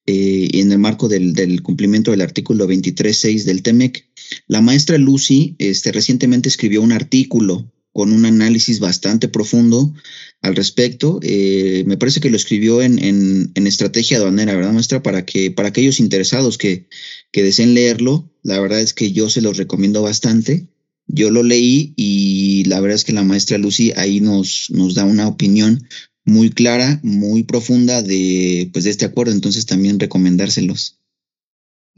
eh, 0.06 0.48
en 0.54 0.72
el 0.72 0.78
marco 0.78 1.06
del, 1.08 1.62
cumplimiento 1.62 2.12
del 2.12 2.22
artículo 2.22 2.66
23.6 2.66 3.44
del 3.44 3.62
TEMEC, 3.62 4.06
la 4.46 4.62
maestra 4.62 4.96
Lucy 4.96 5.54
este, 5.58 5.92
recientemente 5.92 6.48
escribió 6.48 6.80
un 6.80 6.92
artículo 6.92 7.70
con 7.92 8.12
un 8.12 8.24
análisis 8.24 8.80
bastante 8.80 9.28
profundo 9.28 9.92
al 10.40 10.56
respecto. 10.56 11.20
Eh, 11.22 11.84
me 11.86 11.98
parece 11.98 12.20
que 12.20 12.30
lo 12.30 12.36
escribió 12.36 12.80
en, 12.80 12.98
en, 12.98 13.66
Estrategia 13.66 14.16
Aduanera, 14.16 14.54
¿verdad, 14.54 14.72
maestra? 14.72 15.02
Para 15.02 15.26
que 15.26 15.50
para 15.50 15.68
aquellos 15.68 16.00
interesados 16.00 16.56
que, 16.56 16.88
que 17.30 17.42
deseen 17.42 17.74
leerlo, 17.74 18.32
la 18.42 18.60
verdad 18.60 18.80
es 18.80 18.94
que 18.94 19.12
yo 19.12 19.28
se 19.28 19.42
los 19.42 19.58
recomiendo 19.58 20.00
bastante. 20.00 20.68
Yo 21.08 21.30
lo 21.30 21.42
leí 21.42 21.94
y 21.96 22.64
la 22.64 22.80
verdad 22.80 22.96
es 22.96 23.04
que 23.04 23.12
la 23.12 23.24
maestra 23.24 23.58
Lucy 23.58 23.92
ahí 23.96 24.20
nos, 24.20 24.66
nos 24.70 24.94
da 24.94 25.04
una 25.04 25.26
opinión 25.26 25.86
muy 26.24 26.50
clara, 26.50 27.00
muy 27.02 27.42
profunda 27.42 28.02
de, 28.02 28.70
pues, 28.72 28.84
de 28.84 28.90
este 28.90 29.06
acuerdo, 29.06 29.32
entonces 29.32 29.66
también 29.66 29.98
recomendárselos. 29.98 31.00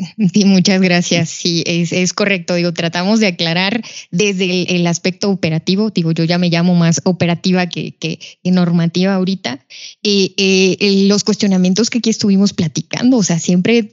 Sí, 0.32 0.44
muchas 0.44 0.80
gracias. 0.80 1.30
Sí, 1.30 1.62
es, 1.66 2.12
correcto. 2.12 2.55
Digo, 2.55 2.72
tratamos 2.72 3.20
de 3.20 3.28
aclarar 3.28 3.82
desde 4.11 4.74
el, 4.74 4.86
aspecto 4.86 5.30
operativo. 5.30 5.90
Digo, 5.90 6.12
yo 6.12 6.24
ya 6.24 6.38
me 6.38 6.48
llamo 6.48 6.74
más 6.74 7.01
operativa 7.05 7.66
que, 7.68 7.92
que, 7.96 8.18
normativa 8.44 9.14
ahorita. 9.14 9.61
Eh, 10.03 10.32
eh, 10.36 11.05
los 11.07 11.24
cuestionamientos 11.24 11.90
que 11.90 11.98
aquí 11.98 12.11
estuvimos 12.11 12.53
platicando, 12.53 13.18
o 13.18 13.22
sea, 13.22 13.38
siempre 13.38 13.88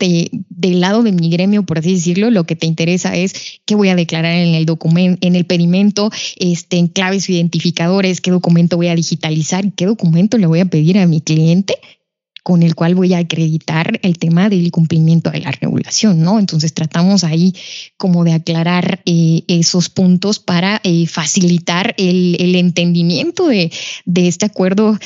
del 0.50 0.80
lado 0.80 1.04
de 1.04 1.12
mi 1.12 1.30
gremio, 1.30 1.64
por 1.64 1.80
así 1.80 1.94
decirlo, 1.94 2.32
lo 2.32 2.46
que 2.46 2.56
te 2.56 2.66
interesa 2.66 3.16
es 3.16 3.34
qué 3.66 3.76
voy 3.76 3.90
a 3.90 3.96
declarar 3.96 4.34
en 4.34 4.56
el 4.56 4.66
documento, 4.66 5.26
en 5.26 5.36
el 5.36 5.46
pedimento, 5.46 6.12
este, 6.38 6.78
en 6.78 6.88
claves 6.88 7.30
identificadores, 7.30 8.22
qué 8.22 8.32
documento 8.32 8.78
voy 8.78 8.88
a 8.88 8.96
digitalizar, 8.96 9.72
qué 9.74 9.86
documento 9.86 10.38
le 10.38 10.48
voy 10.48 10.60
a 10.60 10.66
pedir 10.66 10.98
a 10.98 11.08
mi 11.08 11.22
cliente 11.22 11.78
con 12.48 12.64
el 12.64 12.76
cual 12.76 12.96
voy 12.96 13.14
a 13.14 13.18
acreditar 13.18 14.00
el 14.04 14.18
tema 14.18 14.48
del 14.48 14.72
cumplimiento 14.72 15.32
de 15.32 15.42
la 15.42 15.52
regulación, 15.52 16.22
¿no? 16.22 16.40
Entonces 16.40 16.74
tratamos 16.74 17.26
ahí 17.26 17.54
como 17.98 18.24
de 18.24 18.32
aclarar 18.32 19.02
eh, 19.06 19.44
esos 19.50 19.90
puntos 19.90 20.40
para 20.40 20.80
eh, 20.86 21.08
facilitar 21.08 21.94
el, 21.98 22.56
entendimiento 22.56 23.48
de, 23.50 23.70
este 24.16 24.46
acuerdo 24.46 24.98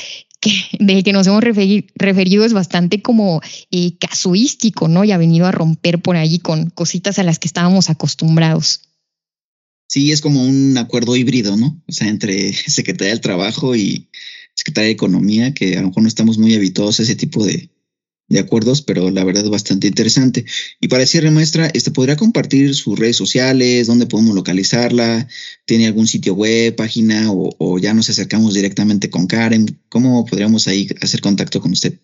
del 0.78 1.02
que 1.02 1.12
nos 1.12 1.26
hemos 1.26 1.42
referido 1.42 2.44
es 2.44 2.52
bastante 2.52 3.02
como 3.02 3.40
eh, 3.72 3.96
casuístico, 3.98 4.86
¿no? 4.86 5.02
Y 5.02 5.10
ha 5.10 5.18
venido 5.18 5.46
a 5.46 5.50
romper 5.50 6.00
por 6.00 6.14
ahí 6.14 6.38
con 6.38 6.70
cositas 6.70 7.18
a 7.18 7.24
las 7.24 7.40
que 7.40 7.48
estábamos 7.48 7.90
acostumbrados. 7.90 8.82
Sí, 9.88 10.12
es 10.12 10.20
como 10.20 10.44
un 10.44 10.78
acuerdo 10.78 11.16
híbrido, 11.16 11.56
¿no? 11.56 11.82
O 11.88 11.92
sea, 11.92 12.06
entre 12.06 12.52
Secretaría 12.52 13.14
del 13.14 13.20
Trabajo 13.20 13.74
y, 13.74 14.06
Secretaría 14.54 14.88
de 14.88 14.92
Economía, 14.92 15.54
que 15.54 15.76
a 15.76 15.82
lo 15.82 15.88
mejor 15.88 16.02
no 16.02 16.08
estamos 16.08 16.38
muy 16.38 16.54
habituados 16.54 17.00
a 17.00 17.02
ese 17.02 17.16
tipo 17.16 17.44
de, 17.44 17.70
acuerdos, 18.38 18.80
pero 18.80 19.10
la 19.10 19.24
verdad 19.24 19.44
es 19.44 19.50
bastante 19.50 19.88
interesante. 19.88 20.46
Y 20.80 20.88
para 20.88 21.04
cierre, 21.04 21.30
maestra, 21.30 21.66
este, 21.74 21.90
¿podría 21.90 22.16
compartir 22.16 22.74
sus 22.74 22.98
redes 22.98 23.16
sociales? 23.16 23.86
¿Dónde 23.86 24.06
podemos 24.06 24.34
localizarla? 24.34 25.28
¿Tiene 25.66 25.86
algún 25.86 26.06
sitio 26.06 26.32
web, 26.34 26.74
página 26.74 27.30
o, 27.30 27.78
ya 27.78 27.92
nos 27.92 28.08
acercamos 28.08 28.54
directamente 28.54 29.10
con 29.10 29.26
Karen? 29.26 29.78
¿Cómo 29.90 30.24
podríamos 30.24 30.66
ahí 30.66 30.88
hacer 31.02 31.20
contacto 31.20 31.60
con 31.60 31.72
usted? 31.72 31.98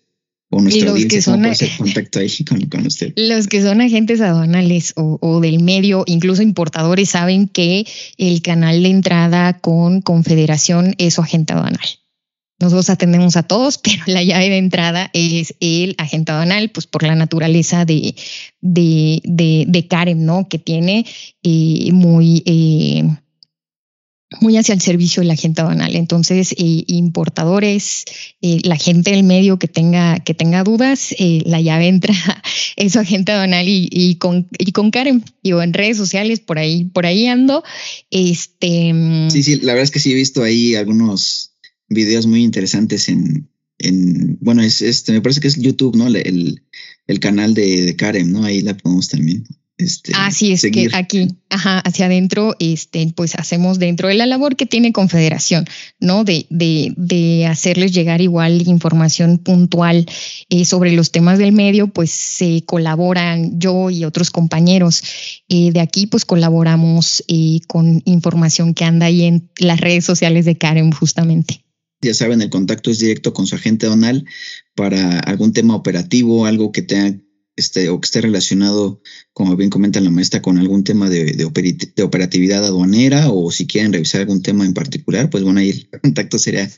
O 0.51 0.61
nuestra 0.61 0.91
audiencia, 0.91 1.21
¿cómo 1.23 1.49
hacer 1.49 1.69
contacto 1.77 2.19
ahí 2.19 2.29
con, 2.69 2.85
usted? 2.85 3.13
Los 3.15 3.47
que 3.47 3.61
son 3.61 3.81
agentes 3.81 4.21
aduanales 4.21 4.93
o, 4.95 5.17
o, 5.21 5.39
del 5.39 5.63
medio, 5.63 6.03
incluso 6.05 6.43
importadores, 6.43 7.09
saben 7.09 7.47
que 7.47 7.87
el 8.17 8.41
canal 8.43 8.83
de 8.83 8.89
entrada 8.89 9.59
con 9.59 10.01
Confederación 10.01 10.93
es 10.99 11.15
su 11.15 11.21
agente 11.21 11.53
aduanal. 11.53 11.79
Nosotros 12.59 12.89
atendemos 12.89 13.37
a 13.37 13.43
todos, 13.43 13.77
pero 13.83 14.03
la 14.07 14.23
llave 14.23 14.49
de 14.49 14.57
entrada 14.57 15.09
es 15.13 15.55
el 15.59 15.95
agente 15.97 16.31
aduanal, 16.31 16.69
pues 16.71 16.87
por 16.87 17.03
la 17.03 17.15
naturaleza 17.15 17.85
de, 17.85 18.15
de, 18.61 19.21
de, 19.67 19.87
Karen, 19.87 20.25
¿no? 20.25 20.47
Que 20.49 20.59
tiene 20.59 21.05
eh, 21.41 21.89
muy, 21.93 22.43
eh, 22.45 23.03
muy 24.41 24.57
hacia 24.57 24.73
el 24.73 24.81
servicio 24.81 25.21
del 25.21 25.31
agente 25.31 25.61
aduanal. 25.61 25.95
Entonces, 25.95 26.51
eh, 26.51 26.83
importadores, 26.87 28.03
la 28.41 28.75
gente 28.75 29.11
del 29.11 29.23
medio 29.23 29.57
que 29.57 29.67
tenga, 29.67 30.19
que 30.19 30.33
tenga 30.33 30.63
dudas, 30.63 31.15
la 31.17 31.61
llave 31.61 31.87
entra 31.87 32.13
es 32.75 32.93
su 32.93 32.99
agente 32.99 33.31
aduanal 33.31 33.65
y, 33.67 34.15
con, 34.15 34.49
y 34.57 34.73
con 34.73 34.91
Karen. 34.91 35.23
Yo 35.43 35.63
en 35.63 35.73
redes 35.73 35.97
sociales, 35.97 36.41
por 36.41 36.59
ahí, 36.59 36.83
por 36.83 37.05
ahí 37.05 37.25
ando. 37.25 37.63
Este, 38.11 38.93
sí, 39.29 39.43
sí, 39.43 39.55
la 39.61 39.73
verdad 39.73 39.85
es 39.85 39.91
que 39.91 39.99
sí 39.99 40.11
he 40.11 40.15
visto 40.15 40.43
ahí 40.43 40.75
algunos 40.75 41.48
videos 41.89 42.27
muy 42.27 42.43
interesantes 42.43 43.09
en, 43.09 43.49
en 43.79 44.37
bueno, 44.41 44.61
es 44.61 44.81
este, 44.81 45.11
me 45.11 45.21
parece 45.21 45.41
que 45.41 45.47
es 45.47 45.59
YouTube, 45.59 45.95
¿no? 45.95 46.07
El, 46.07 46.61
el 47.07 47.19
canal 47.19 47.53
de, 47.53 47.85
de, 47.85 47.95
Karen, 47.95 48.31
¿no? 48.31 48.43
Ahí 48.43 48.61
la 48.61 48.77
podemos 48.77 49.07
también. 49.07 49.45
Este, 49.79 50.11
Así 50.13 50.51
es 50.51 50.61
que 50.61 50.89
aquí, 50.91 51.29
ajá, 51.49 51.79
hacia 51.79 52.07
adentro, 52.07 52.53
este, 52.59 53.13
pues 53.15 53.35
hacemos 53.35 53.79
dentro 53.79 54.09
de 54.09 54.13
la 54.13 54.25
labor 54.25 54.57
que 54.57 54.65
tiene 54.65 54.91
Confederación, 54.91 55.63
¿no? 56.01 56.25
De, 56.25 56.47
de, 56.49 56.93
de 56.97 57.45
hacerles 57.45 57.93
llegar 57.93 58.19
igual 58.19 58.67
información 58.67 59.37
puntual 59.37 60.05
eh, 60.49 60.65
sobre 60.65 60.91
los 60.91 61.11
temas 61.11 61.39
del 61.39 61.53
medio, 61.53 61.87
pues 61.87 62.11
se 62.11 62.63
colaboran 62.65 63.57
yo 63.57 63.89
y 63.89 64.03
otros 64.03 64.31
compañeros 64.31 65.01
eh, 65.47 65.71
de 65.71 65.79
aquí, 65.79 66.07
pues 66.07 66.25
colaboramos 66.25 67.23
eh, 67.29 67.61
con 67.67 68.01
información 68.03 68.73
que 68.73 68.83
anda 68.83 69.05
ahí 69.05 69.23
en 69.23 69.49
las 69.59 69.79
redes 69.79 70.03
sociales 70.03 70.43
de 70.43 70.57
Karen, 70.57 70.91
justamente. 70.91 71.63
Ya 72.01 72.13
saben, 72.13 72.41
el 72.41 72.49
contacto 72.49 72.91
es 72.91 72.99
directo 72.99 73.33
con 73.33 73.45
su 73.45 73.55
agente 73.55 73.87
donal 73.87 74.25
para 74.75 75.19
algún 75.19 75.53
tema 75.53 75.75
operativo, 75.75 76.45
algo 76.45 76.71
que 76.71 76.81
tenga 76.81 77.19
este, 77.59 77.89
o 77.89 77.99
que 77.99 78.05
esté 78.05 78.21
relacionado, 78.21 79.01
como 79.33 79.57
bien 79.57 79.69
comenta 79.69 79.99
la 79.99 80.09
maestra, 80.09 80.41
con 80.41 80.57
algún 80.57 80.85
tema 80.85 81.09
de, 81.09 81.33
de, 81.33 82.03
operatividad 82.03 82.63
aduanera 82.63 83.29
o 83.31 83.51
si 83.51 83.67
quieren 83.67 83.91
revisar 83.91 84.21
algún 84.21 84.41
tema 84.41 84.65
en 84.65 84.73
particular, 84.73 85.29
pues 85.29 85.43
bueno, 85.43 85.59
ahí 85.59 85.69
el 85.69 85.89
contacto 86.01 86.39
sería 86.39 86.71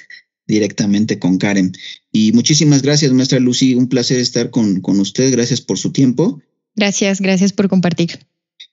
directamente 0.48 1.20
con 1.20 1.38
Karen. 1.38 1.72
Y 2.12 2.32
muchísimas 2.32 2.82
gracias, 2.82 3.12
maestra 3.14 3.40
Lucy. 3.40 3.76
Un 3.76 3.88
placer 3.88 4.20
estar 4.20 4.50
con, 4.50 4.82
con 4.82 5.00
usted. 5.00 5.32
Gracias 5.32 5.62
por 5.62 5.78
su 5.78 5.92
tiempo. 5.92 6.42
Gracias, 6.76 7.22
gracias 7.22 7.54
por 7.54 7.70
compartir. 7.70 8.20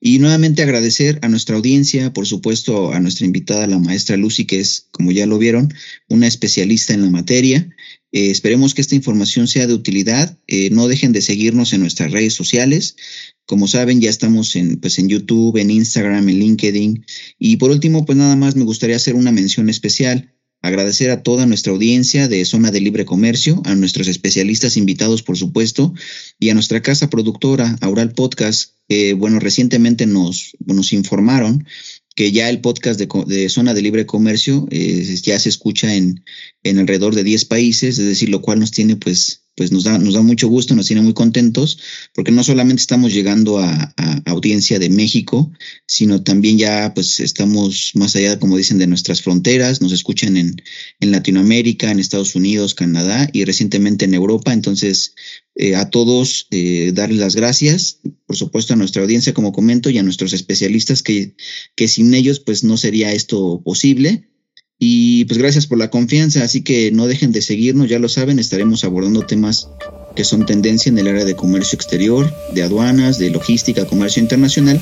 Y 0.00 0.20
nuevamente 0.20 0.62
agradecer 0.62 1.18
a 1.22 1.28
nuestra 1.28 1.56
audiencia, 1.56 2.12
por 2.12 2.26
supuesto 2.26 2.92
a 2.92 3.00
nuestra 3.00 3.26
invitada, 3.26 3.66
la 3.66 3.78
maestra 3.78 4.16
Lucy, 4.16 4.44
que 4.44 4.60
es, 4.60 4.88
como 4.92 5.10
ya 5.10 5.26
lo 5.26 5.38
vieron, 5.38 5.74
una 6.08 6.28
especialista 6.28 6.94
en 6.94 7.02
la 7.02 7.10
materia. 7.10 7.68
Eh, 8.12 8.30
esperemos 8.30 8.74
que 8.74 8.80
esta 8.80 8.94
información 8.94 9.48
sea 9.48 9.66
de 9.66 9.74
utilidad. 9.74 10.38
Eh, 10.46 10.70
no 10.70 10.86
dejen 10.86 11.12
de 11.12 11.20
seguirnos 11.20 11.72
en 11.72 11.80
nuestras 11.80 12.12
redes 12.12 12.34
sociales. 12.34 12.96
Como 13.44 13.66
saben, 13.66 14.00
ya 14.00 14.10
estamos 14.10 14.54
en, 14.56 14.78
pues, 14.78 14.98
en 14.98 15.08
YouTube, 15.08 15.56
en 15.56 15.70
Instagram, 15.70 16.28
en 16.28 16.38
LinkedIn. 16.38 17.04
Y 17.38 17.56
por 17.56 17.70
último, 17.70 18.04
pues 18.06 18.16
nada 18.16 18.36
más 18.36 18.54
me 18.54 18.64
gustaría 18.64 18.96
hacer 18.96 19.14
una 19.14 19.32
mención 19.32 19.68
especial 19.68 20.32
Agradecer 20.60 21.10
a 21.10 21.22
toda 21.22 21.46
nuestra 21.46 21.72
audiencia 21.72 22.26
de 22.26 22.44
Zona 22.44 22.70
de 22.70 22.80
Libre 22.80 23.04
Comercio, 23.04 23.62
a 23.64 23.74
nuestros 23.74 24.08
especialistas 24.08 24.76
invitados, 24.76 25.22
por 25.22 25.36
supuesto, 25.36 25.94
y 26.40 26.50
a 26.50 26.54
nuestra 26.54 26.82
casa 26.82 27.08
productora, 27.10 27.76
Aural 27.80 28.12
Podcast, 28.12 28.72
que, 28.88 29.14
bueno, 29.14 29.38
recientemente 29.38 30.06
nos, 30.06 30.54
informaron 30.92 31.66
que 32.16 32.32
ya 32.32 32.50
el 32.50 32.60
podcast 32.60 32.98
de, 32.98 33.48
Zona 33.48 33.74
de 33.74 33.82
Libre 33.82 34.04
Comercio 34.04 34.66
eh, 34.70 35.16
ya 35.22 35.38
se 35.38 35.48
escucha 35.48 35.94
en, 35.94 36.24
en 36.64 36.78
alrededor 36.78 37.14
de 37.14 37.22
10 37.22 37.44
países, 37.44 37.98
es 37.98 38.06
decir, 38.06 38.28
lo 38.28 38.42
cual 38.42 38.58
nos 38.58 38.72
tiene 38.72 38.96
pues 38.96 39.44
pues 39.58 39.72
nos 39.72 39.82
da, 39.82 39.98
nos 39.98 40.14
da 40.14 40.22
mucho 40.22 40.46
gusto, 40.46 40.76
nos 40.76 40.86
tiene 40.86 41.02
muy 41.02 41.14
contentos, 41.14 41.80
porque 42.14 42.30
no 42.30 42.44
solamente 42.44 42.80
estamos 42.80 43.12
llegando 43.12 43.58
a, 43.58 43.92
audiencia 44.24 44.78
de 44.78 44.88
México, 44.88 45.50
sino 45.86 46.22
también 46.22 46.58
ya 46.58 46.92
pues 46.94 47.18
estamos 47.18 47.92
más 47.94 48.14
allá, 48.14 48.38
como 48.38 48.56
dicen, 48.56 48.78
de 48.78 48.86
nuestras 48.86 49.22
fronteras, 49.22 49.80
nos 49.80 49.90
escuchan 49.90 50.36
en, 50.36 50.62
en 51.00 51.10
Latinoamérica, 51.10 51.90
en 51.90 51.98
Estados 51.98 52.36
Unidos, 52.36 52.74
Canadá 52.74 53.28
y 53.32 53.44
recientemente 53.44 54.04
en 54.04 54.14
Europa. 54.14 54.52
Entonces, 54.52 55.14
eh, 55.56 55.74
a 55.74 55.90
todos 55.90 56.46
eh, 56.52 56.92
darles 56.94 57.18
las 57.18 57.34
gracias, 57.34 58.00
por 58.26 58.36
supuesto 58.36 58.74
a 58.74 58.76
nuestra 58.76 59.02
audiencia, 59.02 59.34
como 59.34 59.52
comento, 59.52 59.90
y 59.90 59.98
a 59.98 60.04
nuestros 60.04 60.32
especialistas, 60.34 61.02
que, 61.02 61.34
que 61.74 61.88
sin 61.88 62.14
ellos 62.14 62.38
pues 62.38 62.62
no 62.62 62.76
sería 62.76 63.12
esto 63.12 63.60
posible. 63.64 64.28
Y 64.78 65.24
pues 65.24 65.38
gracias 65.38 65.66
por 65.66 65.76
la 65.78 65.90
confianza, 65.90 66.44
así 66.44 66.62
que 66.62 66.92
no 66.92 67.08
dejen 67.08 67.32
de 67.32 67.42
seguirnos, 67.42 67.88
ya 67.88 67.98
lo 67.98 68.08
saben, 68.08 68.38
estaremos 68.38 68.84
abordando 68.84 69.26
temas 69.26 69.68
que 70.14 70.22
son 70.22 70.46
tendencia 70.46 70.88
en 70.88 70.98
el 70.98 71.08
área 71.08 71.24
de 71.24 71.34
comercio 71.34 71.76
exterior, 71.76 72.32
de 72.54 72.62
aduanas, 72.62 73.18
de 73.18 73.30
logística, 73.30 73.86
comercio 73.86 74.22
internacional 74.22 74.80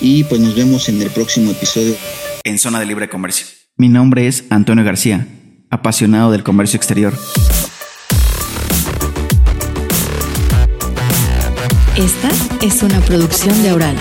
y 0.00 0.24
pues 0.24 0.40
nos 0.40 0.54
vemos 0.54 0.88
en 0.88 1.02
el 1.02 1.10
próximo 1.10 1.50
episodio. 1.50 1.96
En 2.44 2.58
Zona 2.58 2.78
de 2.78 2.86
Libre 2.86 3.08
Comercio. 3.08 3.46
Mi 3.76 3.88
nombre 3.88 4.28
es 4.28 4.44
Antonio 4.50 4.84
García, 4.84 5.26
apasionado 5.70 6.30
del 6.30 6.44
comercio 6.44 6.76
exterior. 6.76 7.12
Esta 11.96 12.30
es 12.64 12.82
una 12.82 13.00
producción 13.00 13.60
de 13.62 13.72
Oral. 13.72 13.96